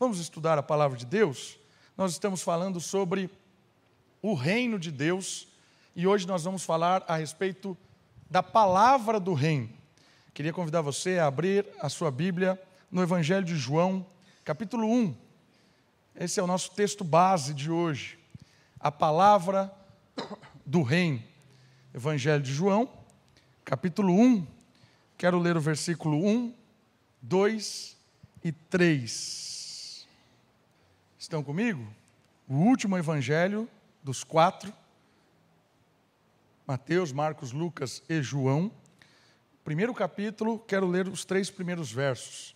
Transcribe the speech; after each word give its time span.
Vamos 0.00 0.20
estudar 0.20 0.56
a 0.56 0.62
palavra 0.62 0.96
de 0.96 1.04
Deus? 1.04 1.58
Nós 1.96 2.12
estamos 2.12 2.40
falando 2.40 2.80
sobre 2.80 3.28
o 4.22 4.32
reino 4.32 4.78
de 4.78 4.92
Deus 4.92 5.48
e 5.96 6.06
hoje 6.06 6.24
nós 6.24 6.44
vamos 6.44 6.62
falar 6.62 7.04
a 7.08 7.16
respeito 7.16 7.76
da 8.30 8.40
palavra 8.40 9.18
do 9.18 9.34
reino. 9.34 9.68
Queria 10.32 10.52
convidar 10.52 10.82
você 10.82 11.18
a 11.18 11.26
abrir 11.26 11.66
a 11.80 11.88
sua 11.88 12.12
Bíblia 12.12 12.62
no 12.92 13.02
Evangelho 13.02 13.44
de 13.44 13.56
João, 13.56 14.06
capítulo 14.44 14.86
1. 14.88 15.16
Esse 16.14 16.38
é 16.38 16.42
o 16.44 16.46
nosso 16.46 16.70
texto 16.70 17.02
base 17.02 17.52
de 17.52 17.68
hoje. 17.68 18.20
A 18.78 18.92
palavra 18.92 19.68
do 20.64 20.82
reino. 20.82 21.20
Evangelho 21.92 22.44
de 22.44 22.52
João, 22.52 22.88
capítulo 23.64 24.12
1. 24.12 24.46
Quero 25.16 25.40
ler 25.40 25.56
o 25.56 25.60
versículo 25.60 26.24
1, 26.24 26.54
2 27.20 27.96
e 28.44 28.52
3. 28.52 29.47
Estão 31.18 31.42
comigo? 31.42 31.84
O 32.48 32.54
último 32.54 32.96
evangelho 32.96 33.68
dos 34.04 34.22
quatro: 34.22 34.72
Mateus, 36.64 37.10
Marcos, 37.10 37.50
Lucas 37.50 38.00
e 38.08 38.22
João. 38.22 38.70
Primeiro 39.64 39.92
capítulo, 39.92 40.60
quero 40.60 40.86
ler 40.86 41.08
os 41.08 41.24
três 41.24 41.50
primeiros 41.50 41.90
versos. 41.90 42.54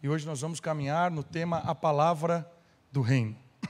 E 0.00 0.08
hoje 0.08 0.24
nós 0.26 0.40
vamos 0.40 0.60
caminhar 0.60 1.10
no 1.10 1.24
tema 1.24 1.58
A 1.58 1.74
Palavra 1.74 2.48
do 2.92 3.02
Reino. 3.02 3.36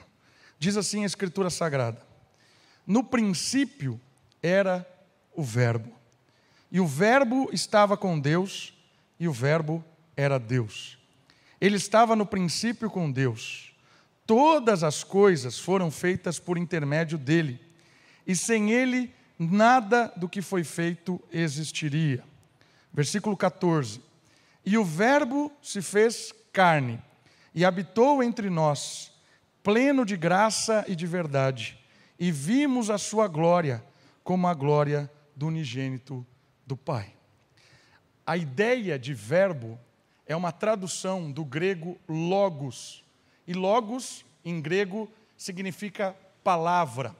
Diz 0.58 0.76
assim 0.76 1.04
a 1.04 1.06
Escritura 1.06 1.48
Sagrada: 1.48 2.06
No 2.86 3.02
princípio 3.02 3.98
era 4.42 4.86
o 5.34 5.42
Verbo, 5.42 5.90
e 6.70 6.80
o 6.80 6.86
Verbo 6.86 7.48
estava 7.50 7.96
com 7.96 8.20
Deus, 8.20 8.74
e 9.18 9.26
o 9.26 9.32
Verbo 9.32 9.82
era 10.14 10.38
Deus. 10.38 10.98
Ele 11.58 11.76
estava 11.76 12.14
no 12.14 12.26
princípio 12.26 12.90
com 12.90 13.10
Deus. 13.10 13.73
Todas 14.26 14.82
as 14.82 15.04
coisas 15.04 15.58
foram 15.58 15.90
feitas 15.90 16.38
por 16.38 16.56
intermédio 16.56 17.18
dele, 17.18 17.60
e 18.26 18.34
sem 18.34 18.70
ele 18.70 19.12
nada 19.38 20.12
do 20.16 20.28
que 20.28 20.40
foi 20.40 20.64
feito 20.64 21.20
existiria. 21.30 22.24
Versículo 22.92 23.36
14: 23.36 24.00
E 24.64 24.78
o 24.78 24.84
Verbo 24.84 25.52
se 25.62 25.82
fez 25.82 26.32
carne 26.52 27.02
e 27.54 27.64
habitou 27.64 28.22
entre 28.22 28.48
nós, 28.48 29.12
pleno 29.62 30.04
de 30.04 30.16
graça 30.16 30.84
e 30.88 30.96
de 30.96 31.06
verdade, 31.06 31.78
e 32.18 32.30
vimos 32.32 32.90
a 32.90 32.98
sua 32.98 33.28
glória 33.28 33.84
como 34.22 34.46
a 34.48 34.54
glória 34.54 35.10
do 35.36 35.46
unigênito 35.46 36.26
do 36.66 36.76
Pai. 36.76 37.12
A 38.26 38.36
ideia 38.38 38.98
de 38.98 39.12
verbo 39.12 39.78
é 40.26 40.34
uma 40.34 40.50
tradução 40.50 41.30
do 41.30 41.44
grego 41.44 41.98
logos. 42.08 43.03
E 43.46 43.52
logos, 43.52 44.24
em 44.44 44.60
grego, 44.60 45.10
significa 45.36 46.16
palavra. 46.42 47.14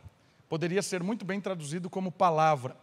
Poderia 0.49 0.83
ser 0.83 1.03
muito 1.03 1.25
bem 1.25 1.41
traduzido 1.41 1.91
como 1.91 2.13
palavra. 2.13 2.77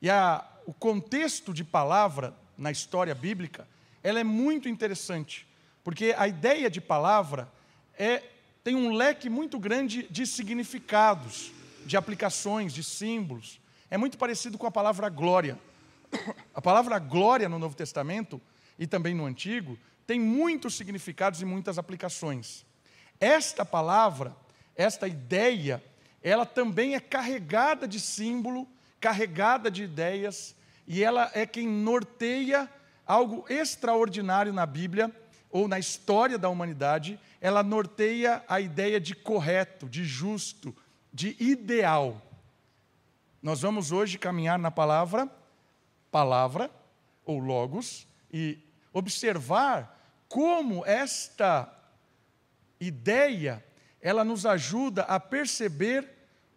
E 0.00 0.10
a, 0.10 0.44
o 0.66 0.72
contexto 0.72 1.52
de 1.52 1.64
palavra 1.64 2.34
na 2.56 2.70
história 2.70 3.14
bíblica, 3.14 3.66
ela 4.02 4.20
é 4.20 4.24
muito 4.24 4.68
interessante, 4.68 5.46
porque 5.82 6.14
a 6.16 6.28
ideia 6.28 6.70
de 6.70 6.80
palavra 6.80 7.50
é, 7.98 8.22
tem 8.62 8.74
um 8.74 8.92
leque 8.92 9.28
muito 9.28 9.58
grande 9.58 10.06
de 10.10 10.26
significados, 10.26 11.52
de 11.84 11.96
aplicações, 11.96 12.72
de 12.72 12.82
símbolos. 12.82 13.60
É 13.90 13.96
muito 13.96 14.18
parecido 14.18 14.58
com 14.58 14.66
a 14.66 14.70
palavra 14.70 15.08
glória. 15.08 15.58
A 16.54 16.62
palavra 16.62 16.98
glória 16.98 17.48
no 17.48 17.58
Novo 17.58 17.76
Testamento 17.76 18.40
e 18.78 18.86
também 18.86 19.14
no 19.14 19.24
Antigo, 19.24 19.78
tem 20.06 20.20
muitos 20.20 20.74
significados 20.74 21.40
e 21.40 21.44
muitas 21.44 21.78
aplicações. 21.78 22.64
Esta 23.20 23.64
palavra, 23.64 24.36
esta 24.74 25.08
ideia, 25.08 25.82
ela 26.22 26.44
também 26.44 26.94
é 26.94 27.00
carregada 27.00 27.86
de 27.86 28.00
símbolo, 28.00 28.68
carregada 29.00 29.70
de 29.70 29.84
ideias, 29.84 30.54
e 30.86 31.02
ela 31.02 31.30
é 31.34 31.46
quem 31.46 31.68
norteia 31.68 32.70
algo 33.06 33.44
extraordinário 33.48 34.52
na 34.52 34.66
Bíblia 34.66 35.10
ou 35.50 35.68
na 35.68 35.78
história 35.78 36.36
da 36.36 36.48
humanidade. 36.48 37.18
Ela 37.40 37.62
norteia 37.62 38.44
a 38.48 38.60
ideia 38.60 39.00
de 39.00 39.14
correto, 39.14 39.88
de 39.88 40.04
justo, 40.04 40.74
de 41.12 41.36
ideal. 41.38 42.20
Nós 43.40 43.62
vamos 43.62 43.92
hoje 43.92 44.18
caminhar 44.18 44.58
na 44.58 44.70
palavra, 44.70 45.30
palavra 46.10 46.70
ou 47.24 47.38
logos, 47.38 48.06
e 48.32 48.58
observar 48.92 49.96
como 50.28 50.84
esta 50.84 51.72
ideia 52.80 53.64
ela 54.00 54.24
nos 54.24 54.46
ajuda 54.46 55.02
a 55.02 55.18
perceber 55.18 56.08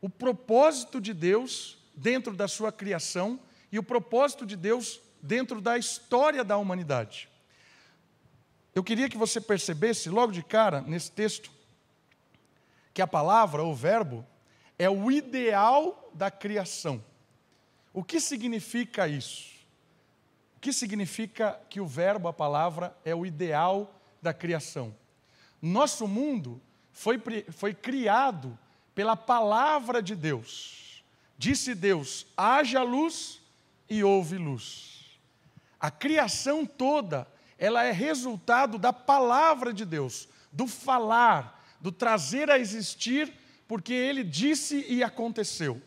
o 0.01 0.09
propósito 0.09 1.01
de 1.01 1.13
Deus 1.13 1.77
dentro 1.95 2.35
da 2.35 2.47
sua 2.47 2.71
criação 2.71 3.39
e 3.71 3.79
o 3.79 3.83
propósito 3.83 4.45
de 4.45 4.55
Deus 4.55 5.01
dentro 5.21 5.59
da 5.59 5.77
história 5.77 6.43
da 6.43 6.57
humanidade. 6.57 7.29
Eu 8.73 8.83
queria 8.83 9.09
que 9.09 9.17
você 9.17 9.41
percebesse 9.41 10.09
logo 10.09 10.31
de 10.31 10.43
cara 10.43 10.81
nesse 10.81 11.11
texto 11.11 11.51
que 12.93 13.01
a 13.01 13.07
palavra 13.07 13.63
ou 13.63 13.75
verbo 13.75 14.25
é 14.77 14.89
o 14.89 15.11
ideal 15.11 16.11
da 16.13 16.31
criação. 16.31 17.03
O 17.93 18.03
que 18.03 18.19
significa 18.19 19.07
isso? 19.07 19.49
O 20.55 20.59
que 20.59 20.71
significa 20.71 21.59
que 21.69 21.81
o 21.81 21.87
verbo, 21.87 22.27
a 22.27 22.33
palavra, 22.33 22.95
é 23.03 23.15
o 23.15 23.25
ideal 23.25 23.93
da 24.21 24.33
criação? 24.33 24.95
Nosso 25.61 26.07
mundo 26.07 26.61
foi, 26.91 27.21
foi 27.51 27.73
criado 27.73 28.57
pela 28.93 29.15
palavra 29.15 30.01
de 30.01 30.15
Deus. 30.15 31.03
Disse 31.37 31.73
Deus: 31.73 32.25
haja 32.35 32.81
luz 32.81 33.41
e 33.89 34.03
houve 34.03 34.37
luz. 34.37 35.19
A 35.79 35.89
criação 35.89 36.65
toda, 36.65 37.27
ela 37.57 37.83
é 37.83 37.91
resultado 37.91 38.77
da 38.77 38.91
palavra 38.91 39.73
de 39.73 39.85
Deus, 39.85 40.27
do 40.51 40.67
falar, 40.67 41.63
do 41.79 41.91
trazer 41.91 42.49
a 42.49 42.59
existir, 42.59 43.33
porque 43.67 43.93
ele 43.93 44.23
disse 44.23 44.85
e 44.89 45.01
aconteceu. 45.01 45.81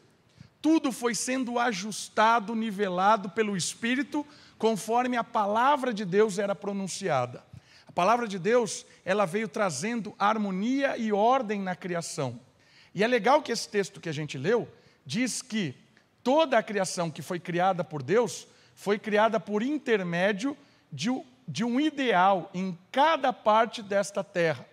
Tudo 0.62 0.92
foi 0.92 1.14
sendo 1.14 1.58
ajustado, 1.58 2.54
nivelado 2.54 3.28
pelo 3.30 3.56
Espírito 3.56 4.26
conforme 4.56 5.16
a 5.16 5.24
palavra 5.24 5.92
de 5.92 6.04
Deus 6.04 6.38
era 6.38 6.54
pronunciada. 6.54 7.44
A 7.92 7.94
palavra 7.94 8.26
de 8.26 8.38
Deus, 8.38 8.86
ela 9.04 9.26
veio 9.26 9.46
trazendo 9.46 10.14
harmonia 10.18 10.96
e 10.96 11.12
ordem 11.12 11.60
na 11.60 11.76
criação. 11.76 12.40
E 12.94 13.04
é 13.04 13.06
legal 13.06 13.42
que 13.42 13.52
esse 13.52 13.68
texto 13.68 14.00
que 14.00 14.08
a 14.08 14.12
gente 14.12 14.38
leu 14.38 14.66
diz 15.04 15.42
que 15.42 15.74
toda 16.22 16.56
a 16.56 16.62
criação 16.62 17.10
que 17.10 17.20
foi 17.20 17.38
criada 17.38 17.84
por 17.84 18.02
Deus 18.02 18.48
foi 18.74 18.98
criada 18.98 19.38
por 19.38 19.62
intermédio 19.62 20.56
de, 20.90 21.10
um 21.62 21.78
ideal 21.78 22.50
em 22.54 22.78
cada 22.90 23.30
parte 23.30 23.82
desta 23.82 24.24
terra. 24.24 24.66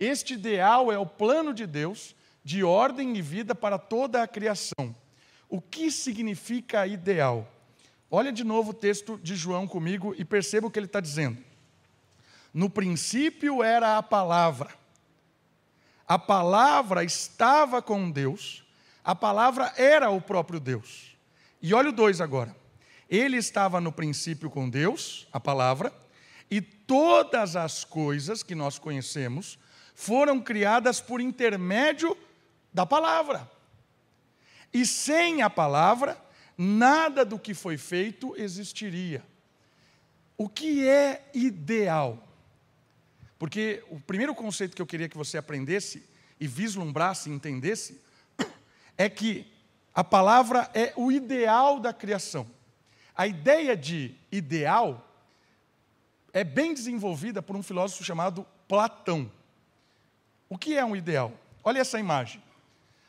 Este 0.00 0.32
ideal 0.32 0.90
é 0.90 0.98
o 0.98 1.04
plano 1.04 1.52
de 1.52 1.66
Deus 1.66 2.16
de 2.42 2.64
ordem 2.64 3.14
e 3.18 3.20
vida 3.20 3.54
para 3.54 3.78
toda 3.78 4.22
a 4.22 4.26
criação. 4.26 4.96
O 5.46 5.60
que 5.60 5.90
significa 5.90 6.86
ideal? 6.86 7.46
Olha 8.10 8.32
de 8.32 8.44
novo 8.44 8.70
o 8.70 8.74
texto 8.74 9.20
de 9.22 9.36
João 9.36 9.68
comigo 9.68 10.14
e 10.16 10.24
perceba 10.24 10.68
o 10.68 10.70
que 10.70 10.78
ele 10.78 10.86
está 10.86 11.00
dizendo. 11.00 11.44
No 12.56 12.70
princípio 12.70 13.62
era 13.62 13.98
a 13.98 14.02
palavra. 14.02 14.70
A 16.08 16.18
palavra 16.18 17.04
estava 17.04 17.82
com 17.82 18.10
Deus, 18.10 18.64
a 19.04 19.14
palavra 19.14 19.74
era 19.76 20.08
o 20.08 20.22
próprio 20.22 20.58
Deus. 20.58 21.18
E 21.60 21.74
olha 21.74 21.90
o 21.90 21.92
2 21.92 22.18
agora. 22.18 22.56
Ele 23.10 23.36
estava 23.36 23.78
no 23.78 23.92
princípio 23.92 24.48
com 24.48 24.70
Deus, 24.70 25.28
a 25.34 25.38
palavra, 25.38 25.92
e 26.50 26.62
todas 26.62 27.56
as 27.56 27.84
coisas 27.84 28.42
que 28.42 28.54
nós 28.54 28.78
conhecemos 28.78 29.58
foram 29.94 30.40
criadas 30.40 30.98
por 30.98 31.20
intermédio 31.20 32.16
da 32.72 32.86
palavra. 32.86 33.50
E 34.72 34.86
sem 34.86 35.42
a 35.42 35.50
palavra, 35.50 36.16
nada 36.56 37.22
do 37.22 37.38
que 37.38 37.52
foi 37.52 37.76
feito 37.76 38.34
existiria. 38.38 39.22
O 40.38 40.48
que 40.48 40.88
é 40.88 41.28
ideal? 41.34 42.22
Porque 43.38 43.84
o 43.90 44.00
primeiro 44.00 44.34
conceito 44.34 44.74
que 44.74 44.82
eu 44.82 44.86
queria 44.86 45.08
que 45.08 45.16
você 45.16 45.36
aprendesse 45.36 46.08
e 46.40 46.46
vislumbrasse, 46.46 47.30
entendesse, 47.30 48.00
é 48.96 49.08
que 49.08 49.52
a 49.94 50.04
palavra 50.04 50.70
é 50.74 50.92
o 50.96 51.10
ideal 51.10 51.80
da 51.80 51.92
criação. 51.92 52.46
A 53.14 53.26
ideia 53.26 53.76
de 53.76 54.14
ideal 54.30 55.02
é 56.32 56.44
bem 56.44 56.74
desenvolvida 56.74 57.40
por 57.40 57.56
um 57.56 57.62
filósofo 57.62 58.04
chamado 58.04 58.46
Platão. 58.68 59.30
O 60.48 60.58
que 60.58 60.76
é 60.76 60.84
um 60.84 60.94
ideal? 60.94 61.32
Olha 61.64 61.80
essa 61.80 61.98
imagem. 61.98 62.42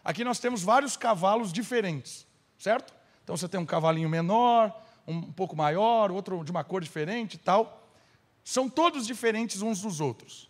Aqui 0.04 0.24
nós 0.24 0.40
temos 0.40 0.64
vários 0.64 0.96
cavalos 0.96 1.52
diferentes, 1.52 2.26
certo? 2.58 2.94
Então 3.24 3.36
você 3.36 3.50
tem 3.50 3.60
um 3.60 3.66
cavalinho 3.66 4.08
menor, 4.08 4.74
um 5.06 5.32
pouco 5.32 5.56
maior, 5.56 6.10
outro 6.10 6.44
de 6.44 6.52
uma 6.52 6.64
cor 6.64 6.82
diferente 6.82 7.34
e 7.34 7.38
tal. 7.38 7.87
São 8.48 8.70
todos 8.70 9.06
diferentes 9.06 9.62
uns 9.62 9.82
dos 9.82 10.00
outros. 10.00 10.50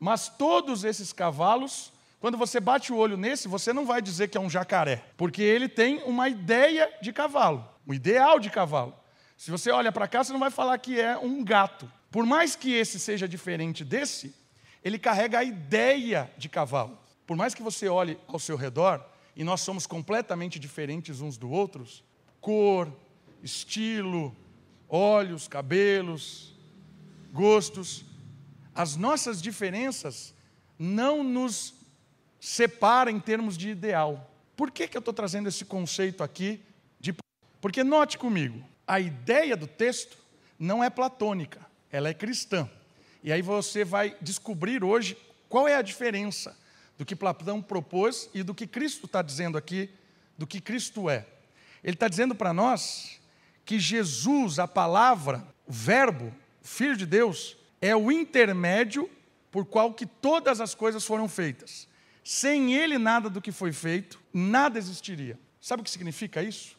Mas 0.00 0.28
todos 0.28 0.82
esses 0.82 1.12
cavalos, 1.12 1.92
quando 2.18 2.36
você 2.36 2.58
bate 2.58 2.92
o 2.92 2.96
olho 2.96 3.16
nesse, 3.16 3.46
você 3.46 3.72
não 3.72 3.86
vai 3.86 4.02
dizer 4.02 4.26
que 4.26 4.36
é 4.36 4.40
um 4.40 4.50
jacaré, 4.50 5.04
porque 5.16 5.40
ele 5.40 5.68
tem 5.68 6.02
uma 6.02 6.28
ideia 6.28 6.92
de 7.00 7.12
cavalo, 7.12 7.64
um 7.86 7.94
ideal 7.94 8.40
de 8.40 8.50
cavalo. 8.50 8.92
Se 9.36 9.48
você 9.48 9.70
olha 9.70 9.92
para 9.92 10.08
cá, 10.08 10.24
você 10.24 10.32
não 10.32 10.40
vai 10.40 10.50
falar 10.50 10.76
que 10.78 11.00
é 11.00 11.16
um 11.18 11.44
gato. 11.44 11.88
Por 12.10 12.26
mais 12.26 12.56
que 12.56 12.72
esse 12.72 12.98
seja 12.98 13.28
diferente 13.28 13.84
desse, 13.84 14.34
ele 14.82 14.98
carrega 14.98 15.38
a 15.38 15.44
ideia 15.44 16.28
de 16.36 16.48
cavalo. 16.48 16.98
Por 17.28 17.36
mais 17.36 17.54
que 17.54 17.62
você 17.62 17.88
olhe 17.88 18.18
ao 18.26 18.40
seu 18.40 18.56
redor, 18.56 19.06
e 19.36 19.44
nós 19.44 19.60
somos 19.60 19.86
completamente 19.86 20.58
diferentes 20.58 21.20
uns 21.20 21.38
do 21.38 21.48
outros, 21.48 22.02
cor, 22.40 22.92
estilo, 23.40 24.34
olhos, 24.88 25.46
cabelos, 25.46 26.49
gostos, 27.32 28.04
as 28.74 28.96
nossas 28.96 29.40
diferenças 29.40 30.34
não 30.78 31.22
nos 31.22 31.74
separam 32.40 33.10
em 33.10 33.20
termos 33.20 33.56
de 33.56 33.68
ideal. 33.68 34.30
Por 34.56 34.70
que, 34.70 34.88
que 34.88 34.96
eu 34.96 35.00
estou 35.00 35.14
trazendo 35.14 35.48
esse 35.48 35.64
conceito 35.64 36.22
aqui? 36.22 36.62
De... 36.98 37.14
Porque 37.60 37.84
note 37.84 38.18
comigo, 38.18 38.64
a 38.86 38.98
ideia 38.98 39.56
do 39.56 39.66
texto 39.66 40.16
não 40.58 40.82
é 40.82 40.90
platônica, 40.90 41.64
ela 41.90 42.08
é 42.08 42.14
cristã. 42.14 42.68
E 43.22 43.32
aí 43.32 43.42
você 43.42 43.84
vai 43.84 44.16
descobrir 44.20 44.82
hoje 44.82 45.16
qual 45.48 45.68
é 45.68 45.76
a 45.76 45.82
diferença 45.82 46.56
do 46.96 47.04
que 47.04 47.16
Platão 47.16 47.60
propôs 47.62 48.28
e 48.34 48.42
do 48.42 48.54
que 48.54 48.66
Cristo 48.66 49.06
está 49.06 49.22
dizendo 49.22 49.56
aqui, 49.56 49.90
do 50.36 50.46
que 50.46 50.60
Cristo 50.60 51.08
é. 51.08 51.26
Ele 51.82 51.94
está 51.94 52.08
dizendo 52.08 52.34
para 52.34 52.52
nós 52.52 53.18
que 53.64 53.78
Jesus, 53.78 54.58
a 54.58 54.68
palavra, 54.68 55.46
o 55.66 55.72
Verbo, 55.72 56.34
Filho 56.62 56.96
de 56.96 57.06
Deus, 57.06 57.56
é 57.80 57.94
o 57.96 58.12
intermédio 58.12 59.08
por 59.50 59.64
qual 59.64 59.92
que 59.92 60.06
todas 60.06 60.60
as 60.60 60.74
coisas 60.74 61.04
foram 61.04 61.28
feitas. 61.28 61.88
Sem 62.22 62.74
ele 62.74 62.98
nada 62.98 63.28
do 63.28 63.40
que 63.40 63.50
foi 63.50 63.72
feito, 63.72 64.20
nada 64.32 64.78
existiria. 64.78 65.38
Sabe 65.60 65.80
o 65.80 65.84
que 65.84 65.90
significa 65.90 66.42
isso? 66.42 66.78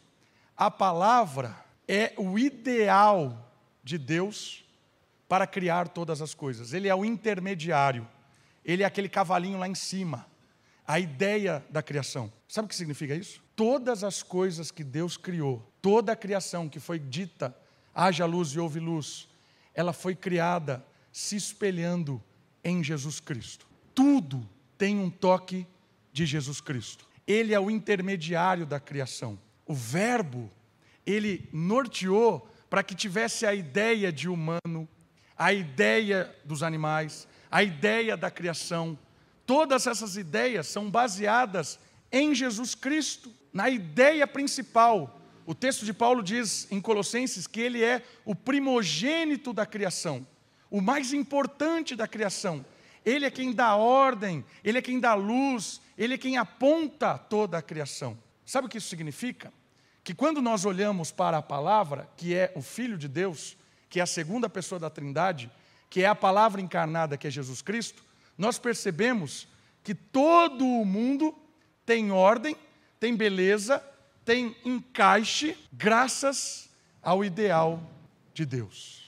A 0.55 0.69
palavra 0.69 1.55
é 1.87 2.13
o 2.17 2.37
ideal 2.37 3.51
de 3.83 3.97
Deus 3.97 4.63
para 5.27 5.47
criar 5.47 5.87
todas 5.87 6.21
as 6.21 6.33
coisas. 6.33 6.73
Ele 6.73 6.87
é 6.87 6.95
o 6.95 7.05
intermediário. 7.05 8.07
Ele 8.63 8.83
é 8.83 8.85
aquele 8.85 9.09
cavalinho 9.09 9.57
lá 9.57 9.67
em 9.67 9.75
cima. 9.75 10.27
A 10.85 10.99
ideia 10.99 11.65
da 11.69 11.81
criação. 11.81 12.31
Sabe 12.47 12.65
o 12.65 12.69
que 12.69 12.75
significa 12.75 13.15
isso? 13.15 13.41
Todas 13.55 14.03
as 14.03 14.21
coisas 14.21 14.71
que 14.71 14.83
Deus 14.83 15.17
criou, 15.17 15.65
toda 15.81 16.11
a 16.11 16.15
criação 16.15 16.67
que 16.67 16.79
foi 16.79 16.99
dita, 16.99 17.55
haja 17.93 18.25
luz 18.25 18.49
e 18.49 18.59
houve 18.59 18.79
luz, 18.79 19.27
ela 19.73 19.93
foi 19.93 20.15
criada 20.15 20.85
se 21.11 21.35
espelhando 21.35 22.21
em 22.63 22.83
Jesus 22.83 23.19
Cristo. 23.19 23.67
Tudo 23.93 24.47
tem 24.77 24.97
um 24.97 25.09
toque 25.09 25.67
de 26.11 26.25
Jesus 26.25 26.61
Cristo. 26.61 27.07
Ele 27.27 27.53
é 27.53 27.59
o 27.59 27.69
intermediário 27.69 28.65
da 28.65 28.79
criação. 28.79 29.39
O 29.65 29.73
Verbo, 29.73 30.51
ele 31.05 31.47
norteou 31.51 32.47
para 32.69 32.83
que 32.83 32.95
tivesse 32.95 33.45
a 33.45 33.53
ideia 33.53 34.11
de 34.11 34.29
humano, 34.29 34.87
a 35.37 35.53
ideia 35.53 36.33
dos 36.45 36.63
animais, 36.63 37.27
a 37.49 37.63
ideia 37.63 38.15
da 38.15 38.31
criação. 38.31 38.97
Todas 39.45 39.87
essas 39.87 40.15
ideias 40.15 40.67
são 40.67 40.89
baseadas 40.89 41.79
em 42.11 42.33
Jesus 42.33 42.75
Cristo, 42.75 43.33
na 43.53 43.69
ideia 43.69 44.25
principal. 44.27 45.20
O 45.45 45.55
texto 45.55 45.85
de 45.85 45.93
Paulo 45.93 46.21
diz 46.21 46.67
em 46.71 46.79
Colossenses 46.79 47.47
que 47.47 47.59
ele 47.59 47.83
é 47.83 48.03
o 48.25 48.35
primogênito 48.35 49.53
da 49.53 49.65
criação 49.65 50.25
o 50.71 50.79
mais 50.79 51.11
importante 51.11 51.95
da 51.95 52.07
criação. 52.07 52.65
Ele 53.05 53.25
é 53.25 53.29
quem 53.29 53.51
dá 53.51 53.75
ordem, 53.75 54.43
ele 54.63 54.77
é 54.77 54.81
quem 54.81 54.99
dá 54.99 55.13
luz, 55.13 55.81
ele 55.97 56.13
é 56.13 56.17
quem 56.17 56.37
aponta 56.37 57.17
toda 57.17 57.57
a 57.57 57.61
criação. 57.61 58.17
Sabe 58.45 58.67
o 58.67 58.69
que 58.69 58.77
isso 58.77 58.87
significa? 58.87 59.51
Que 60.03 60.15
quando 60.15 60.41
nós 60.41 60.65
olhamos 60.65 61.11
para 61.11 61.37
a 61.37 61.41
palavra, 61.41 62.09
que 62.15 62.33
é 62.33 62.51
o 62.55 62.61
Filho 62.61 62.97
de 62.97 63.07
Deus, 63.07 63.57
que 63.89 63.99
é 63.99 64.03
a 64.03 64.07
segunda 64.07 64.47
pessoa 64.47 64.79
da 64.79 64.89
Trindade, 64.89 65.51
que 65.89 66.01
é 66.01 66.07
a 66.07 66.15
palavra 66.15 66.61
encarnada, 66.61 67.17
que 67.17 67.27
é 67.27 67.31
Jesus 67.31 67.61
Cristo, 67.61 68.03
nós 68.37 68.57
percebemos 68.57 69.47
que 69.83 69.93
todo 69.93 70.65
o 70.65 70.85
mundo 70.85 71.35
tem 71.85 72.11
ordem, 72.11 72.55
tem 72.99 73.15
beleza, 73.15 73.83
tem 74.25 74.55
encaixe, 74.63 75.57
graças 75.71 76.69
ao 77.01 77.23
ideal 77.25 77.81
de 78.33 78.45
Deus. 78.45 79.03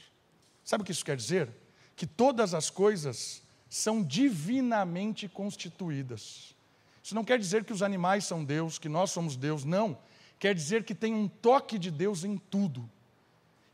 Sabe 0.63 0.81
o 0.81 0.85
que 0.85 0.91
isso 0.91 1.05
quer 1.05 1.17
dizer? 1.17 1.49
Que 1.95 2.07
todas 2.07 2.53
as 2.53 2.69
coisas 2.69 3.41
são 3.69 4.03
divinamente 4.03 5.27
constituídas. 5.27 6.55
Isso 7.03 7.15
não 7.15 7.23
quer 7.23 7.37
dizer 7.37 7.63
que 7.65 7.73
os 7.73 7.83
animais 7.83 8.25
são 8.25 8.43
Deus, 8.43 8.77
que 8.77 8.87
nós 8.87 9.11
somos 9.11 9.35
Deus, 9.35 9.63
não. 9.63 9.97
Quer 10.39 10.55
dizer 10.55 10.83
que 10.83 10.95
tem 10.95 11.13
um 11.13 11.27
toque 11.27 11.77
de 11.77 11.91
Deus 11.91 12.23
em 12.23 12.37
tudo. 12.37 12.89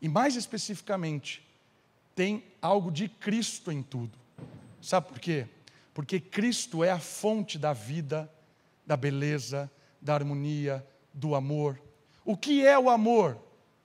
E 0.02 0.08
mais 0.08 0.36
especificamente, 0.36 1.46
tem 2.16 2.44
algo 2.62 2.92
de 2.92 3.08
Cristo 3.08 3.72
em 3.72 3.84
tudo. 3.84 4.18
Sabe 4.82 5.08
por 5.08 5.20
quê? 5.20 5.48
Porque 5.94 6.20
Cristo 6.20 6.84
é 6.84 6.92
a 6.92 7.00
fonte 7.00 7.58
da 7.58 7.74
vida, 7.74 8.32
da 8.86 8.98
beleza, 8.98 9.70
da 10.02 10.14
harmonia, 10.14 10.86
do 11.14 11.36
amor. 11.36 11.82
O 12.26 12.38
que 12.38 12.66
é 12.66 12.78
o 12.78 12.90
amor? 12.90 13.38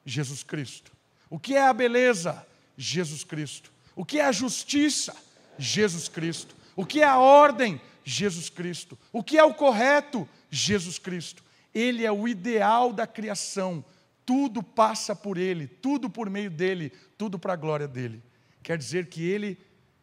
Jesus 0.04 0.42
Cristo. 0.42 0.92
O 1.30 1.38
que 1.38 1.54
é 1.54 1.62
a 1.62 1.72
beleza? 1.72 2.46
Jesus 2.76 3.24
Cristo. 3.24 3.72
O 3.96 4.04
que 4.04 4.20
é 4.20 4.24
a 4.24 4.32
justiça? 4.32 5.14
Jesus 5.58 6.08
Cristo. 6.08 6.54
O 6.76 6.84
que 6.84 7.00
é 7.00 7.04
a 7.04 7.18
ordem? 7.18 7.80
Jesus 8.04 8.50
Cristo. 8.50 8.98
O 9.12 9.22
que 9.22 9.38
é 9.38 9.44
o 9.44 9.54
correto? 9.54 10.28
Jesus 10.50 10.98
Cristo. 10.98 11.42
Ele 11.74 12.04
é 12.04 12.12
o 12.12 12.28
ideal 12.28 12.92
da 12.92 13.06
criação. 13.06 13.84
Tudo 14.26 14.62
passa 14.62 15.14
por 15.14 15.36
ele, 15.36 15.66
tudo 15.66 16.08
por 16.08 16.30
meio 16.30 16.50
dele, 16.50 16.92
tudo 17.18 17.38
para 17.38 17.52
a 17.52 17.56
glória 17.56 17.88
dele. 17.88 18.22
Quer 18.62 18.78
dizer 18.78 19.06
que 19.06 19.22
ele 19.22 19.58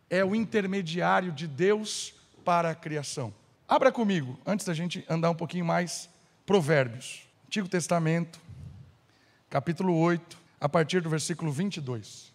é 0.10 0.24
o 0.24 0.36
intermediário 0.36 1.32
de 1.32 1.48
Deus 1.48 2.14
para 2.44 2.72
a 2.72 2.76
criação. 2.76 3.34
Abra 3.68 3.92
comigo, 3.92 4.38
antes 4.46 4.66
da 4.66 4.74
gente 4.74 5.06
andar 5.10 5.30
um 5.30 5.36
pouquinho 5.36 5.64
mais, 5.64 6.10
Provérbios, 6.51 7.24
Antigo 7.45 7.69
Testamento, 7.69 8.38
capítulo 9.50 9.98
8, 9.98 10.38
a 10.59 10.68
partir 10.68 11.00
do 11.00 11.09
versículo 11.09 11.50
22. 11.50 12.33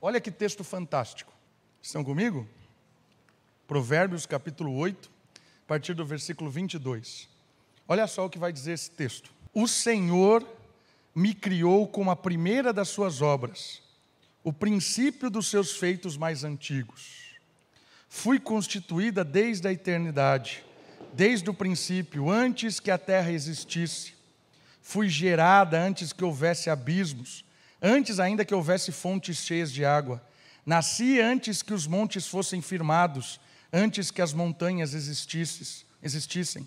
Olha 0.00 0.20
que 0.20 0.30
texto 0.30 0.62
fantástico. 0.62 1.32
Estão 1.82 2.04
comigo? 2.04 2.46
Provérbios 3.66 4.24
capítulo 4.24 4.72
8, 4.76 5.10
a 5.64 5.66
partir 5.66 5.94
do 5.94 6.06
versículo 6.06 6.48
22. 6.48 7.28
Olha 7.88 8.06
só 8.06 8.24
o 8.24 8.30
que 8.30 8.38
vai 8.38 8.52
dizer 8.52 8.74
esse 8.74 8.92
texto. 8.92 9.32
O 9.52 9.66
Senhor 9.66 10.48
me 11.12 11.34
criou 11.34 11.88
como 11.88 12.12
a 12.12 12.14
primeira 12.14 12.72
das 12.72 12.88
suas 12.88 13.20
obras, 13.20 13.82
o 14.44 14.52
princípio 14.52 15.28
dos 15.28 15.48
seus 15.48 15.72
feitos 15.72 16.16
mais 16.16 16.44
antigos. 16.44 17.34
Fui 18.08 18.38
constituída 18.38 19.24
desde 19.24 19.66
a 19.66 19.72
eternidade, 19.72 20.63
desde 21.14 21.48
o 21.48 21.54
princípio, 21.54 22.30
antes 22.30 22.80
que 22.80 22.90
a 22.90 22.98
terra 22.98 23.30
existisse. 23.30 24.14
Fui 24.82 25.08
gerada 25.08 25.80
antes 25.80 26.12
que 26.12 26.24
houvesse 26.24 26.68
abismos 26.68 27.44
antes 27.84 28.18
ainda 28.18 28.46
que 28.46 28.54
houvesse 28.54 28.90
fontes 28.90 29.36
cheias 29.36 29.70
de 29.70 29.84
água. 29.84 30.22
Nasci 30.64 31.20
antes 31.20 31.60
que 31.60 31.74
os 31.74 31.86
montes 31.86 32.26
fossem 32.26 32.62
firmados, 32.62 33.38
antes 33.70 34.10
que 34.10 34.22
as 34.22 34.32
montanhas 34.32 34.94
existissem. 34.94 36.66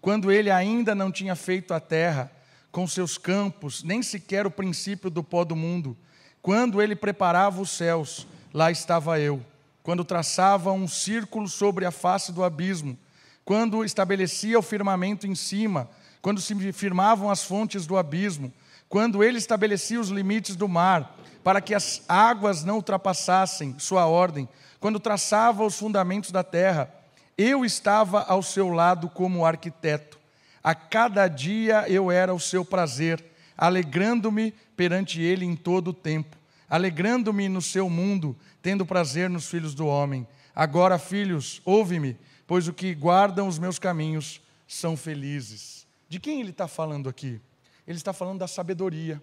Quando 0.00 0.32
ele 0.32 0.50
ainda 0.50 0.94
não 0.94 1.12
tinha 1.12 1.36
feito 1.36 1.74
a 1.74 1.80
terra, 1.80 2.32
com 2.72 2.88
seus 2.88 3.18
campos, 3.18 3.84
nem 3.84 4.02
sequer 4.02 4.46
o 4.46 4.50
princípio 4.50 5.10
do 5.10 5.22
pó 5.22 5.44
do 5.44 5.54
mundo. 5.54 5.94
Quando 6.40 6.80
ele 6.80 6.96
preparava 6.96 7.60
os 7.60 7.70
céus, 7.70 8.26
lá 8.52 8.70
estava 8.70 9.20
eu. 9.20 9.44
Quando 9.82 10.02
traçava 10.02 10.72
um 10.72 10.88
círculo 10.88 11.46
sobre 11.46 11.84
a 11.84 11.90
face 11.90 12.32
do 12.32 12.42
abismo, 12.42 12.98
quando 13.44 13.84
estabelecia 13.84 14.58
o 14.58 14.62
firmamento 14.62 15.26
em 15.26 15.34
cima, 15.34 15.88
quando 16.22 16.40
se 16.40 16.72
firmavam 16.72 17.30
as 17.30 17.44
fontes 17.44 17.86
do 17.86 17.96
abismo, 17.96 18.52
quando 18.88 19.22
ele 19.22 19.38
estabelecia 19.38 20.00
os 20.00 20.08
limites 20.08 20.56
do 20.56 20.68
mar, 20.68 21.16
para 21.42 21.60
que 21.60 21.74
as 21.74 22.02
águas 22.08 22.64
não 22.64 22.76
ultrapassassem 22.76 23.76
sua 23.78 24.06
ordem, 24.06 24.48
quando 24.80 24.98
traçava 24.98 25.64
os 25.64 25.78
fundamentos 25.78 26.30
da 26.30 26.42
terra, 26.42 26.92
eu 27.36 27.64
estava 27.64 28.22
ao 28.22 28.42
seu 28.42 28.68
lado 28.68 29.08
como 29.08 29.44
arquiteto. 29.44 30.18
A 30.62 30.74
cada 30.74 31.28
dia 31.28 31.84
eu 31.88 32.10
era 32.10 32.32
o 32.32 32.40
seu 32.40 32.64
prazer, 32.64 33.22
alegrando-me 33.56 34.52
perante 34.76 35.20
ele 35.20 35.44
em 35.44 35.54
todo 35.54 35.88
o 35.88 35.94
tempo, 35.94 36.36
alegrando-me 36.70 37.48
no 37.48 37.60
seu 37.60 37.90
mundo, 37.90 38.34
tendo 38.62 38.86
prazer 38.86 39.28
nos 39.28 39.46
filhos 39.48 39.74
do 39.74 39.86
homem. 39.86 40.26
Agora, 40.54 40.98
filhos, 40.98 41.60
ouve-me, 41.64 42.16
pois 42.46 42.68
o 42.68 42.72
que 42.72 42.94
guardam 42.94 43.48
os 43.48 43.58
meus 43.58 43.78
caminhos 43.78 44.40
são 44.66 44.96
felizes. 44.96 45.86
De 46.08 46.18
quem 46.20 46.40
ele 46.40 46.50
está 46.50 46.68
falando 46.68 47.08
aqui? 47.08 47.40
Ele 47.86 47.96
está 47.96 48.12
falando 48.12 48.38
da 48.38 48.48
sabedoria. 48.48 49.22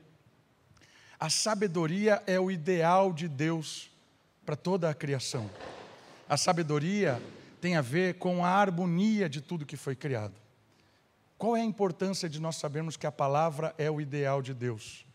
A 1.20 1.30
sabedoria 1.30 2.22
é 2.26 2.40
o 2.40 2.50
ideal 2.50 3.14
de 3.14 3.28
Deus 3.28 3.90
para 4.46 4.56
toda 4.56 4.90
a 4.90 4.94
criação. 4.94 5.50
a 6.28 6.38
sabedoria 6.38 7.22
tem 7.60 7.76
a 7.76 7.82
ver 7.82 8.16
com 8.16 8.44
a 8.44 8.50
harmonia 8.50 9.30
de 9.30 9.42
tudo 9.42 9.66
que 9.66 9.78
foi 9.78 9.96
criado. 9.96 10.34
Qual 11.38 11.56
é 11.56 11.62
a 11.62 11.66
importância 11.66 12.30
de 12.30 12.40
nós 12.40 12.56
sabermos 12.56 12.96
que 12.96 13.06
a 13.06 13.12
palavra 13.12 13.76
é 13.78 13.90
o 13.92 14.00
ideal 14.00 14.42
de 14.42 14.54
Deus? 14.54 15.06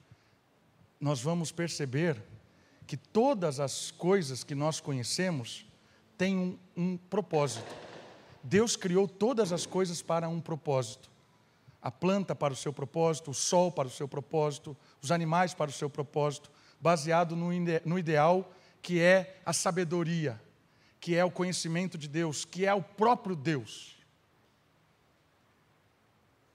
Nós 1.01 1.21
vamos 1.21 1.51
perceber 1.51 2.23
que 2.87 2.97
todas 2.97 3.59
as 3.59 3.91
coisas 3.91 4.45
que 4.45 4.55
nós 4.55 4.79
conhecemos 4.79 5.67
têm 6.17 6.37
um, 6.37 6.59
um 6.77 6.97
propósito. 6.97 7.86
Deus 8.47 8.77
criou 8.77 9.09
todas 9.09 9.53
as 9.53 9.67
coisas 9.67 10.01
para 10.01 10.29
um 10.29 10.41
propósito. 10.41 11.11
A 11.83 11.91
planta 11.91 12.33
para 12.33 12.53
o 12.53 12.57
seu 12.57 12.73
propósito, 12.73 13.33
o 13.33 13.35
sol 13.35 13.73
para 13.73 13.89
o 13.89 13.91
seu 13.91 14.07
propósito, 14.07 14.77
os 15.03 15.11
animais 15.11 15.53
para 15.53 15.69
o 15.69 15.75
seu 15.75 15.91
propósito, 15.91 16.49
baseado 16.81 17.35
no, 17.35 17.53
ide 17.53 17.83
no 17.85 17.99
ideal 17.99 18.53
que 18.81 19.01
é 19.01 19.41
a 19.45 19.53
sabedoria, 19.53 20.41
que 21.01 21.17
é 21.17 21.25
o 21.25 21.31
conhecimento 21.31 21.99
de 21.99 22.07
Deus, 22.07 22.45
que 22.45 22.65
é 22.65 22.73
o 22.73 22.81
próprio 22.81 23.35
Deus. 23.35 23.97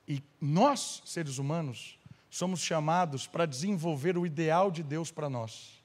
E 0.07 0.24
nós, 0.39 1.01
seres 1.05 1.38
humanos, 1.38 2.00
somos 2.29 2.62
chamados 2.62 3.27
para 3.27 3.45
desenvolver 3.45 4.17
o 4.17 4.25
ideal 4.25 4.71
de 4.71 4.81
Deus 4.81 5.12
para 5.12 5.29
nós. 5.29 5.83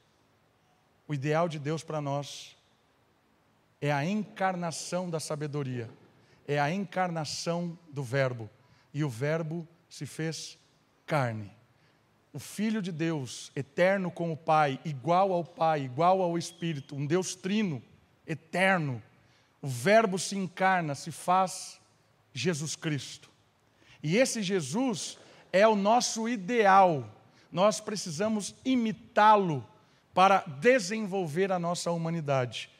O 1.09 1.15
ideal 1.15 1.49
de 1.49 1.59
Deus 1.59 1.83
para 1.83 2.01
nós 2.01 2.56
é 3.81 3.93
a 3.93 4.05
encarnação 4.05 5.11
da 5.11 5.21
sabedoria, 5.21 5.91
é 6.47 6.59
a 6.59 6.71
encarnação 6.71 7.79
do 7.91 8.03
Verbo. 8.03 8.49
E 8.93 9.05
o 9.05 9.09
Verbo 9.09 9.67
se 9.89 10.07
fez 10.07 10.59
carne. 11.07 11.53
O 12.33 12.39
Filho 12.39 12.83
de 12.83 12.93
Deus, 12.93 13.51
eterno 13.57 14.11
com 14.11 14.33
o 14.33 14.37
Pai, 14.37 14.79
igual 14.85 15.33
ao 15.33 15.45
Pai, 15.45 15.83
igual 15.83 16.21
ao 16.21 16.37
Espírito, 16.37 16.95
um 16.95 17.07
Deus 17.07 17.35
trino, 17.35 17.83
eterno. 18.27 19.03
O 19.63 19.69
Verbo 19.69 20.19
se 20.19 20.37
encarna, 20.37 20.95
se 20.95 21.11
faz 21.11 21.81
Jesus 22.33 22.77
Cristo. 22.77 23.31
E 24.03 24.17
esse 24.17 24.43
Jesus 24.43 25.19
é 25.53 25.67
o 25.67 25.75
nosso 25.75 26.29
ideal. 26.29 27.11
Nós 27.51 27.81
precisamos 27.81 28.55
imitá-lo 28.65 29.67
para 30.13 30.45
desenvolver 30.61 31.51
a 31.51 31.59
nossa 31.59 31.91
humanidade. 31.91 32.71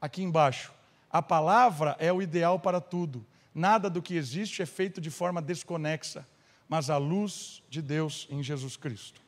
Aqui 0.00 0.22
embaixo, 0.22 0.72
a 1.10 1.20
palavra 1.20 1.96
é 1.98 2.12
o 2.12 2.22
ideal 2.22 2.58
para 2.58 2.80
tudo. 2.80 3.24
Nada 3.54 3.90
do 3.90 4.00
que 4.00 4.14
existe 4.14 4.62
é 4.62 4.66
feito 4.66 5.00
de 5.00 5.10
forma 5.10 5.42
desconexa, 5.42 6.26
mas 6.68 6.88
a 6.88 6.96
luz 6.96 7.62
de 7.68 7.82
Deus 7.82 8.26
em 8.30 8.42
Jesus 8.42 8.76
Cristo. 8.76 9.20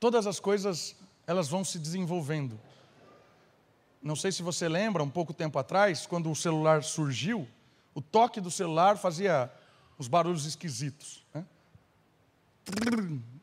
Todas 0.00 0.26
as 0.26 0.40
coisas, 0.40 0.96
elas 1.26 1.48
vão 1.48 1.64
se 1.64 1.78
desenvolvendo. 1.78 2.58
Não 4.02 4.16
sei 4.16 4.32
se 4.32 4.42
você 4.42 4.68
lembra, 4.68 5.02
um 5.02 5.10
pouco 5.10 5.32
tempo 5.32 5.58
atrás, 5.58 6.06
quando 6.06 6.30
o 6.30 6.34
celular 6.34 6.82
surgiu, 6.82 7.46
o 7.94 8.00
toque 8.00 8.40
do 8.40 8.50
celular 8.50 8.96
fazia 8.96 9.52
os 9.96 10.08
barulhos 10.08 10.44
esquisitos. 10.44 11.24
Né? 11.32 11.44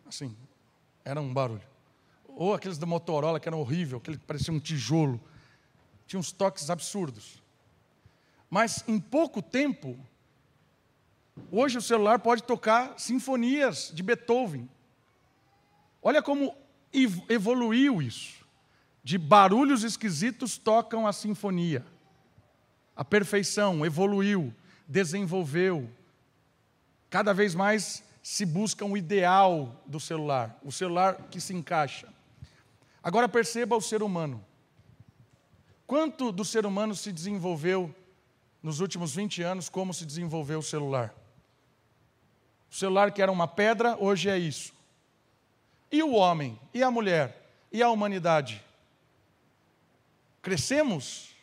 Assim, 0.06 0.36
era 1.06 1.22
um 1.22 1.34
barulho. 1.34 1.62
Ou 2.40 2.54
aqueles 2.54 2.78
da 2.78 2.86
Motorola, 2.86 3.40
que 3.40 3.50
eram 3.50 3.60
horrível, 3.60 3.98
aquele 3.98 4.18
que 4.18 4.24
parecia 4.24 4.54
um 4.54 4.60
tijolo. 4.60 5.20
Tinha 6.08 6.20
uns 6.20 6.32
toques 6.32 6.70
absurdos. 6.70 7.44
Mas 8.50 8.84
em 8.88 8.98
pouco 9.00 9.42
tempo, 9.42 10.00
hoje 11.52 11.78
o 11.78 11.82
celular 11.82 12.20
pode 12.20 12.44
tocar 12.44 12.98
sinfonias 12.98 13.92
de 13.94 14.02
Beethoven. 14.02 14.70
Olha 16.02 16.24
como 16.24 16.56
evoluiu 17.28 18.02
isso. 18.02 18.46
De 19.04 19.18
barulhos 19.18 19.84
esquisitos 19.84 20.58
tocam 20.58 21.06
a 21.06 21.12
sinfonia 21.12 21.86
a 23.00 23.06
perfeição, 23.06 23.86
evoluiu, 23.86 24.54
desenvolveu. 24.86 25.90
Cada 27.10 27.34
vez 27.34 27.56
mais 27.56 28.04
se 28.22 28.46
busca 28.46 28.84
um 28.84 28.98
ideal 28.98 29.82
do 29.86 30.02
celular, 30.02 30.60
o 30.62 30.70
celular 30.70 31.16
que 31.32 31.40
se 31.40 31.54
encaixa. 31.54 32.10
Agora 33.10 33.28
perceba 33.28 33.76
o 33.76 33.82
ser 33.82 34.04
humano. 34.04 34.46
Quanto 35.88 36.32
do 36.32 36.46
ser 36.46 36.64
humano 36.64 36.94
se 36.94 37.12
desenvolveu 37.12 37.92
nos 38.62 38.82
últimos 38.82 39.16
20 39.16 39.42
anos, 39.42 39.68
como 39.68 39.96
se 39.96 40.06
desenvolveu 40.06 40.60
o 40.60 40.64
celular? 40.64 41.12
O 42.70 42.76
celular 42.76 43.12
que 43.12 43.20
era 43.20 43.32
uma 43.32 43.48
pedra, 43.48 43.98
hoje 44.00 44.30
é 44.30 44.38
isso. 44.38 44.72
E 45.92 46.04
o 46.04 46.12
homem? 46.12 46.60
E 46.72 46.84
a 46.84 46.92
mulher? 46.92 47.52
E 47.72 47.82
a 47.82 47.90
humanidade? 47.90 48.64
Crescemos 50.40 51.34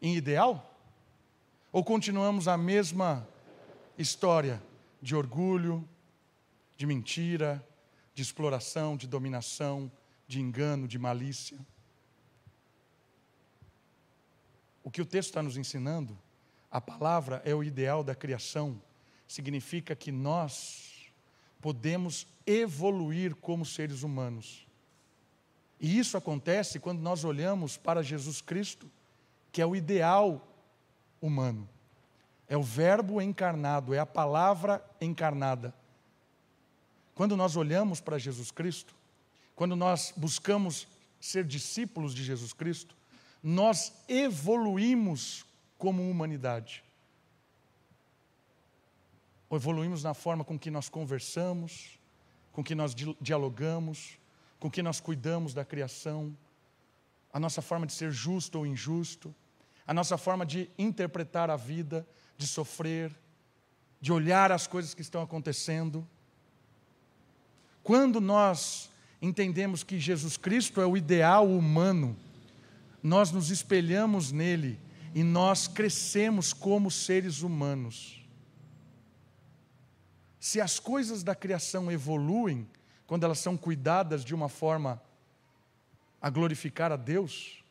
em 0.00 0.16
ideal? 0.16 0.74
Ou 1.70 1.84
continuamos 1.84 2.48
a 2.48 2.56
mesma 2.56 3.28
história 3.98 4.62
de 5.02 5.14
orgulho, 5.14 5.86
de 6.74 6.86
mentira, 6.86 7.62
de 8.14 8.22
exploração, 8.22 8.96
de 8.96 9.06
dominação, 9.06 9.92
de 10.30 10.40
engano, 10.40 10.86
de 10.86 10.96
malícia? 10.96 11.58
O 14.84 14.90
que 14.90 15.02
o 15.02 15.04
texto 15.04 15.30
está 15.30 15.42
nos 15.42 15.56
ensinando, 15.56 16.16
a 16.70 16.80
palavra 16.80 17.42
é 17.44 17.52
o 17.52 17.64
ideal 17.64 18.04
da 18.04 18.14
criação, 18.14 18.80
significa 19.26 19.96
que 19.96 20.12
nós 20.12 21.12
podemos 21.60 22.28
evoluir 22.46 23.34
como 23.34 23.66
seres 23.66 24.04
humanos. 24.04 24.64
E 25.80 25.98
isso 25.98 26.16
acontece 26.16 26.78
quando 26.78 27.00
nós 27.00 27.24
olhamos 27.24 27.76
para 27.76 28.00
Jesus 28.00 28.40
Cristo 28.40 28.88
que 29.50 29.60
é 29.60 29.66
o 29.66 29.74
ideal 29.74 30.46
humano. 31.20 31.68
É 32.46 32.56
o 32.56 32.62
Verbo 32.62 33.20
encarnado, 33.20 33.92
é 33.92 33.98
a 33.98 34.06
palavra 34.06 34.80
encarnada. 35.00 35.74
Quando 37.16 37.36
nós 37.36 37.56
olhamos 37.56 38.00
para 38.00 38.16
Jesus 38.16 38.52
Cristo, 38.52 38.94
quando 39.60 39.76
nós 39.76 40.14
buscamos 40.16 40.88
ser 41.20 41.44
discípulos 41.44 42.14
de 42.14 42.24
Jesus 42.24 42.50
Cristo, 42.50 42.96
nós 43.42 43.92
evoluímos 44.08 45.44
como 45.76 46.10
humanidade. 46.10 46.82
Evoluímos 49.50 50.02
na 50.02 50.14
forma 50.14 50.44
com 50.44 50.58
que 50.58 50.70
nós 50.70 50.88
conversamos, 50.88 52.00
com 52.52 52.64
que 52.64 52.74
nós 52.74 52.96
dialogamos, 53.20 54.18
com 54.58 54.70
que 54.70 54.82
nós 54.82 54.98
cuidamos 54.98 55.52
da 55.52 55.62
criação, 55.62 56.34
a 57.30 57.38
nossa 57.38 57.60
forma 57.60 57.86
de 57.86 57.92
ser 57.92 58.10
justo 58.10 58.60
ou 58.60 58.66
injusto, 58.66 59.34
a 59.86 59.92
nossa 59.92 60.16
forma 60.16 60.46
de 60.46 60.70
interpretar 60.78 61.50
a 61.50 61.56
vida, 61.56 62.08
de 62.38 62.46
sofrer, 62.46 63.14
de 64.00 64.10
olhar 64.10 64.50
as 64.52 64.66
coisas 64.66 64.94
que 64.94 65.02
estão 65.02 65.20
acontecendo. 65.20 66.08
Quando 67.82 68.22
nós 68.22 68.89
entendemos 69.20 69.82
que 69.82 69.98
Jesus 69.98 70.36
Cristo 70.36 70.80
é 70.80 70.86
o 70.86 70.96
ideal 70.96 71.48
humano, 71.48 72.16
nós 73.02 73.30
nos 73.30 73.50
espelhamos 73.50 74.32
nele 74.32 74.78
e 75.14 75.22
nós 75.22 75.66
crescemos 75.66 76.52
como 76.52 76.90
seres 76.90 77.42
humanos. 77.42 78.24
Se 80.38 80.60
as 80.60 80.78
coisas 80.78 81.22
da 81.22 81.34
criação 81.34 81.90
evoluem, 81.90 82.66
quando 83.06 83.24
elas 83.24 83.40
são 83.40 83.56
cuidadas 83.56 84.24
de 84.24 84.34
uma 84.34 84.48
forma 84.48 85.02
a 86.20 86.28
glorificar 86.28 86.92
a 86.92 86.96
Deus. 86.96 87.64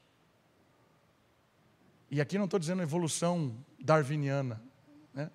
E 2.09 2.19
aqui 2.19 2.37
não 2.37 2.45
estou 2.45 2.59
dizendo 2.59 2.81
evolução 2.81 3.55
darwiniana, 3.79 4.61
né? 5.13 5.29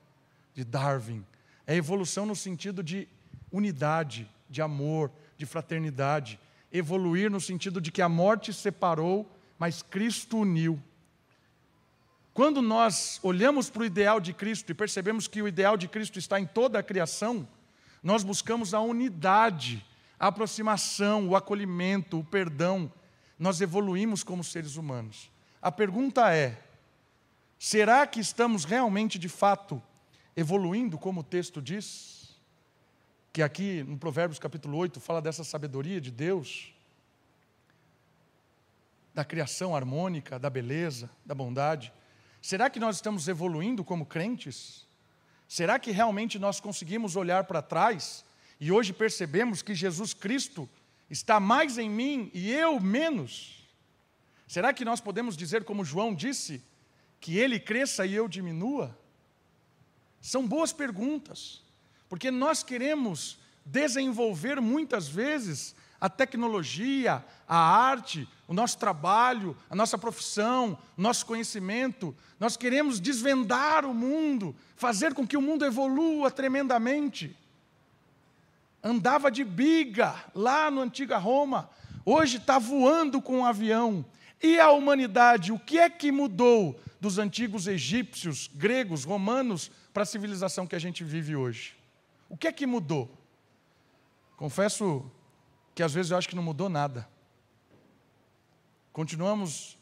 de 0.53 0.65
Darwin. 0.65 1.25
É 1.67 1.75
evolução 1.77 2.27
no 2.27 2.35
sentido 2.35 2.83
de 2.83 3.09
unidade, 3.53 4.29
de 4.51 4.61
amor, 4.61 5.11
de 5.37 5.47
fraternidade. 5.47 6.39
Evoluir 6.73 7.31
no 7.31 7.41
sentido 7.41 7.81
de 7.81 7.93
que 7.93 8.03
a 8.03 8.09
morte 8.09 8.53
separou, 8.53 9.31
mas 9.59 9.83
Cristo 9.83 10.39
uniu. 10.39 10.83
Quando 12.33 12.61
nós 12.61 13.21
olhamos 13.23 13.71
para 13.71 13.83
o 13.83 13.85
ideal 13.85 14.19
de 14.19 14.33
Cristo 14.33 14.71
e 14.71 14.75
percebemos 14.75 15.29
que 15.29 15.41
o 15.41 15.47
ideal 15.47 15.77
de 15.77 15.87
Cristo 15.87 16.19
está 16.19 16.41
em 16.41 16.47
toda 16.47 16.79
a 16.79 16.83
criação, 16.83 17.49
nós 18.03 18.25
buscamos 18.25 18.75
a 18.75 18.81
unidade, 18.81 19.85
a 20.19 20.27
aproximação, 20.27 21.29
o 21.29 21.37
acolhimento, 21.37 22.19
o 22.19 22.25
perdão, 22.25 22.93
nós 23.39 23.61
evoluímos 23.61 24.25
como 24.25 24.43
seres 24.43 24.77
humanos. 24.77 25.31
A 25.63 25.71
pergunta 25.71 26.35
é: 26.35 26.61
será 27.59 28.07
que 28.07 28.21
estamos 28.21 28.65
realmente, 28.65 29.19
de 29.19 29.29
fato, 29.29 29.81
evoluindo, 30.37 30.99
como 30.99 31.21
o 31.21 31.25
texto 31.25 31.63
diz? 31.63 32.14
Que 33.35 33.43
aqui 33.43 33.83
no 33.83 33.99
Provérbios 33.99 34.39
capítulo 34.39 34.79
8 34.79 35.01
fala 35.01 35.21
dessa 35.21 35.43
sabedoria 35.43 36.01
de 36.01 36.13
Deus, 36.13 36.73
da 39.13 39.25
criação 39.25 39.75
harmônica, 39.75 40.39
da 40.39 40.49
beleza, 40.49 41.11
da 41.27 41.35
bondade. 41.35 41.93
Será 42.41 42.71
que 42.71 42.79
nós 42.79 42.95
estamos 42.95 43.27
evoluindo 43.27 43.83
como 43.83 44.07
crentes? 44.07 44.87
Será 45.49 45.81
que 45.81 45.91
realmente 45.91 46.39
nós 46.39 46.61
conseguimos 46.61 47.17
olhar 47.17 47.43
para 47.43 47.61
trás 47.61 48.25
e 48.61 48.71
hoje 48.71 48.93
percebemos 48.93 49.63
que 49.63 49.75
Jesus 49.75 50.15
Cristo 50.15 50.71
está 51.11 51.41
mais 51.41 51.77
em 51.77 51.91
mim 51.91 52.31
e 52.33 52.53
eu 52.53 52.79
menos? 52.79 53.67
Será 54.47 54.73
que 54.73 54.85
nós 54.85 55.01
podemos 55.01 55.37
dizer, 55.37 55.65
como 55.65 55.85
João 55.85 56.15
disse, 56.15 56.63
que 57.21 57.37
ele 57.37 57.59
cresça 57.59 58.07
e 58.07 58.15
eu 58.15 58.29
diminua? 58.29 58.97
São 60.21 60.47
boas 60.47 60.73
perguntas, 60.73 61.64
porque 62.15 62.31
nós 62.31 62.63
queremos 62.63 63.37
desenvolver 63.67 64.61
muitas 64.61 65.09
vezes 65.09 65.75
a 66.01 66.09
tecnologia, 66.09 67.25
a 67.49 67.57
arte, 67.57 68.29
o 68.47 68.55
nosso 68.55 68.79
trabalho, 68.79 69.57
a 69.69 69.75
nossa 69.75 69.99
profissão, 69.99 70.79
o 70.97 71.03
nosso 71.03 71.27
conhecimento. 71.27 72.15
Nós 72.39 72.57
queremos 72.57 73.01
desvendar 73.01 73.85
o 73.85 73.93
mundo, 73.93 74.55
fazer 74.77 75.13
com 75.13 75.27
que 75.27 75.37
o 75.37 75.43
mundo 75.43 75.65
evolua 75.65 76.31
tremendamente. 76.31 77.37
Andava 78.81 79.29
de 79.29 79.43
biga 79.43 80.15
lá 80.37 80.71
no 80.71 80.83
antiga 80.83 81.19
Roma, 81.19 81.69
hoje 82.05 82.37
está 82.37 82.61
voando 82.61 83.21
com 83.21 83.39
um 83.39 83.45
avião. 83.45 84.05
E 84.41 84.61
a 84.61 84.71
humanidade, 84.71 85.51
o 85.51 85.59
que 85.59 85.81
é 85.81 85.91
que 85.91 86.13
mudou 86.13 86.81
dos 87.01 87.19
antigos 87.19 87.67
egípcios, 87.67 88.49
gregos, 88.55 89.03
romanos, 89.03 89.69
para 89.93 90.05
a 90.05 90.07
civilização 90.07 90.65
que 90.65 90.77
a 90.77 90.81
gente 90.81 91.03
vive 91.03 91.35
hoje? 91.35 91.75
O 92.35 92.37
que 92.37 92.49
é 92.49 92.53
que 92.53 92.67
mudou? 92.67 93.09
Confesso 94.37 95.09
que 95.73 95.85
às 95.85 95.95
vezes 95.95 96.11
eu 96.11 96.19
acho 96.19 96.29
que 96.29 96.35
não 96.35 96.43
mudou 96.43 96.69
nada. 96.69 97.09
Continuamos 98.93 99.79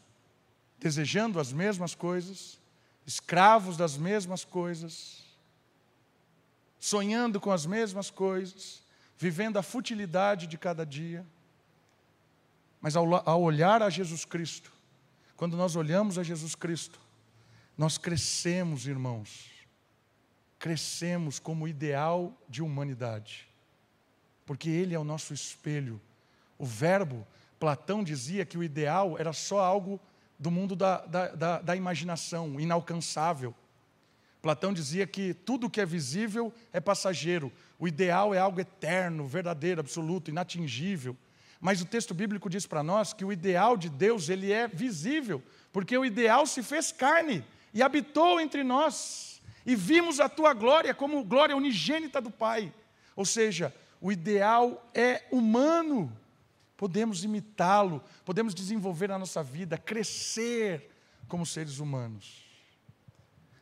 desejando 0.79 1.39
as 1.39 1.51
mesmas 1.51 1.95
coisas, 1.95 2.61
escravos 3.07 3.75
das 3.75 3.97
mesmas 3.97 4.45
coisas, 4.45 5.25
sonhando 6.79 7.41
com 7.41 7.49
as 7.49 7.65
mesmas 7.65 8.11
coisas, 8.11 8.83
vivendo 9.17 9.57
a 9.57 9.63
futilidade 9.63 10.45
de 10.45 10.55
cada 10.55 10.85
dia. 10.85 11.25
Mas 12.79 12.95
ao, 12.95 13.27
ao 13.27 13.41
olhar 13.41 13.81
a 13.81 13.89
Jesus 13.89 14.25
Cristo, 14.25 14.71
quando 15.35 15.57
nós 15.57 15.75
olhamos 15.75 16.19
a 16.19 16.23
Jesus 16.23 16.53
Cristo, 16.53 16.99
nós 17.75 17.97
crescemos, 17.97 18.85
irmãos, 18.85 19.52
crescemos 20.63 21.39
como 21.39 21.67
ideal 21.67 22.33
de 22.47 22.63
humanidade, 22.63 23.49
porque 24.45 24.69
Ele 24.69 24.95
é 24.95 24.97
o 24.97 25.03
nosso 25.03 25.33
espelho. 25.33 25.99
O 26.57 26.65
Verbo, 26.65 27.27
Platão 27.59 28.01
dizia 28.01 28.45
que 28.45 28.57
o 28.57 28.63
ideal 28.63 29.17
era 29.19 29.33
só 29.33 29.59
algo 29.59 29.99
do 30.39 30.49
mundo 30.49 30.73
da, 30.73 31.05
da, 31.05 31.27
da, 31.35 31.61
da 31.61 31.75
imaginação, 31.75 32.61
inalcançável. 32.61 33.53
Platão 34.41 34.71
dizia 34.71 35.05
que 35.05 35.33
tudo 35.33 35.69
que 35.69 35.81
é 35.81 35.85
visível 35.85 36.53
é 36.71 36.79
passageiro, 36.79 37.51
o 37.77 37.85
ideal 37.85 38.33
é 38.33 38.39
algo 38.39 38.61
eterno, 38.61 39.27
verdadeiro, 39.27 39.81
absoluto, 39.81 40.31
inatingível. 40.31 41.17
Mas 41.59 41.81
o 41.81 41.85
texto 41.85 42.13
bíblico 42.13 42.49
diz 42.49 42.65
para 42.65 42.81
nós 42.81 43.11
que 43.11 43.25
o 43.25 43.33
ideal 43.33 43.75
de 43.75 43.89
Deus, 43.89 44.29
ele 44.29 44.53
é 44.53 44.69
visível, 44.69 45.43
porque 45.73 45.97
o 45.97 46.05
ideal 46.05 46.45
se 46.45 46.63
fez 46.63 46.89
carne 46.89 47.43
e 47.73 47.83
habitou 47.83 48.39
entre 48.39 48.63
nós. 48.63 49.32
E 49.65 49.75
vimos 49.75 50.19
a 50.19 50.27
tua 50.27 50.53
glória 50.53 50.93
como 50.93 51.23
glória 51.23 51.55
unigênita 51.55 52.19
do 52.19 52.29
Pai. 52.29 52.73
Ou 53.15 53.25
seja, 53.25 53.73
o 54.01 54.11
ideal 54.11 54.89
é 54.93 55.23
humano. 55.31 56.15
Podemos 56.75 57.23
imitá-lo, 57.23 58.03
podemos 58.25 58.53
desenvolver 58.53 59.11
a 59.11 59.19
nossa 59.19 59.41
vida, 59.41 59.77
crescer 59.77 60.91
como 61.27 61.45
seres 61.45 61.79
humanos. 61.79 62.43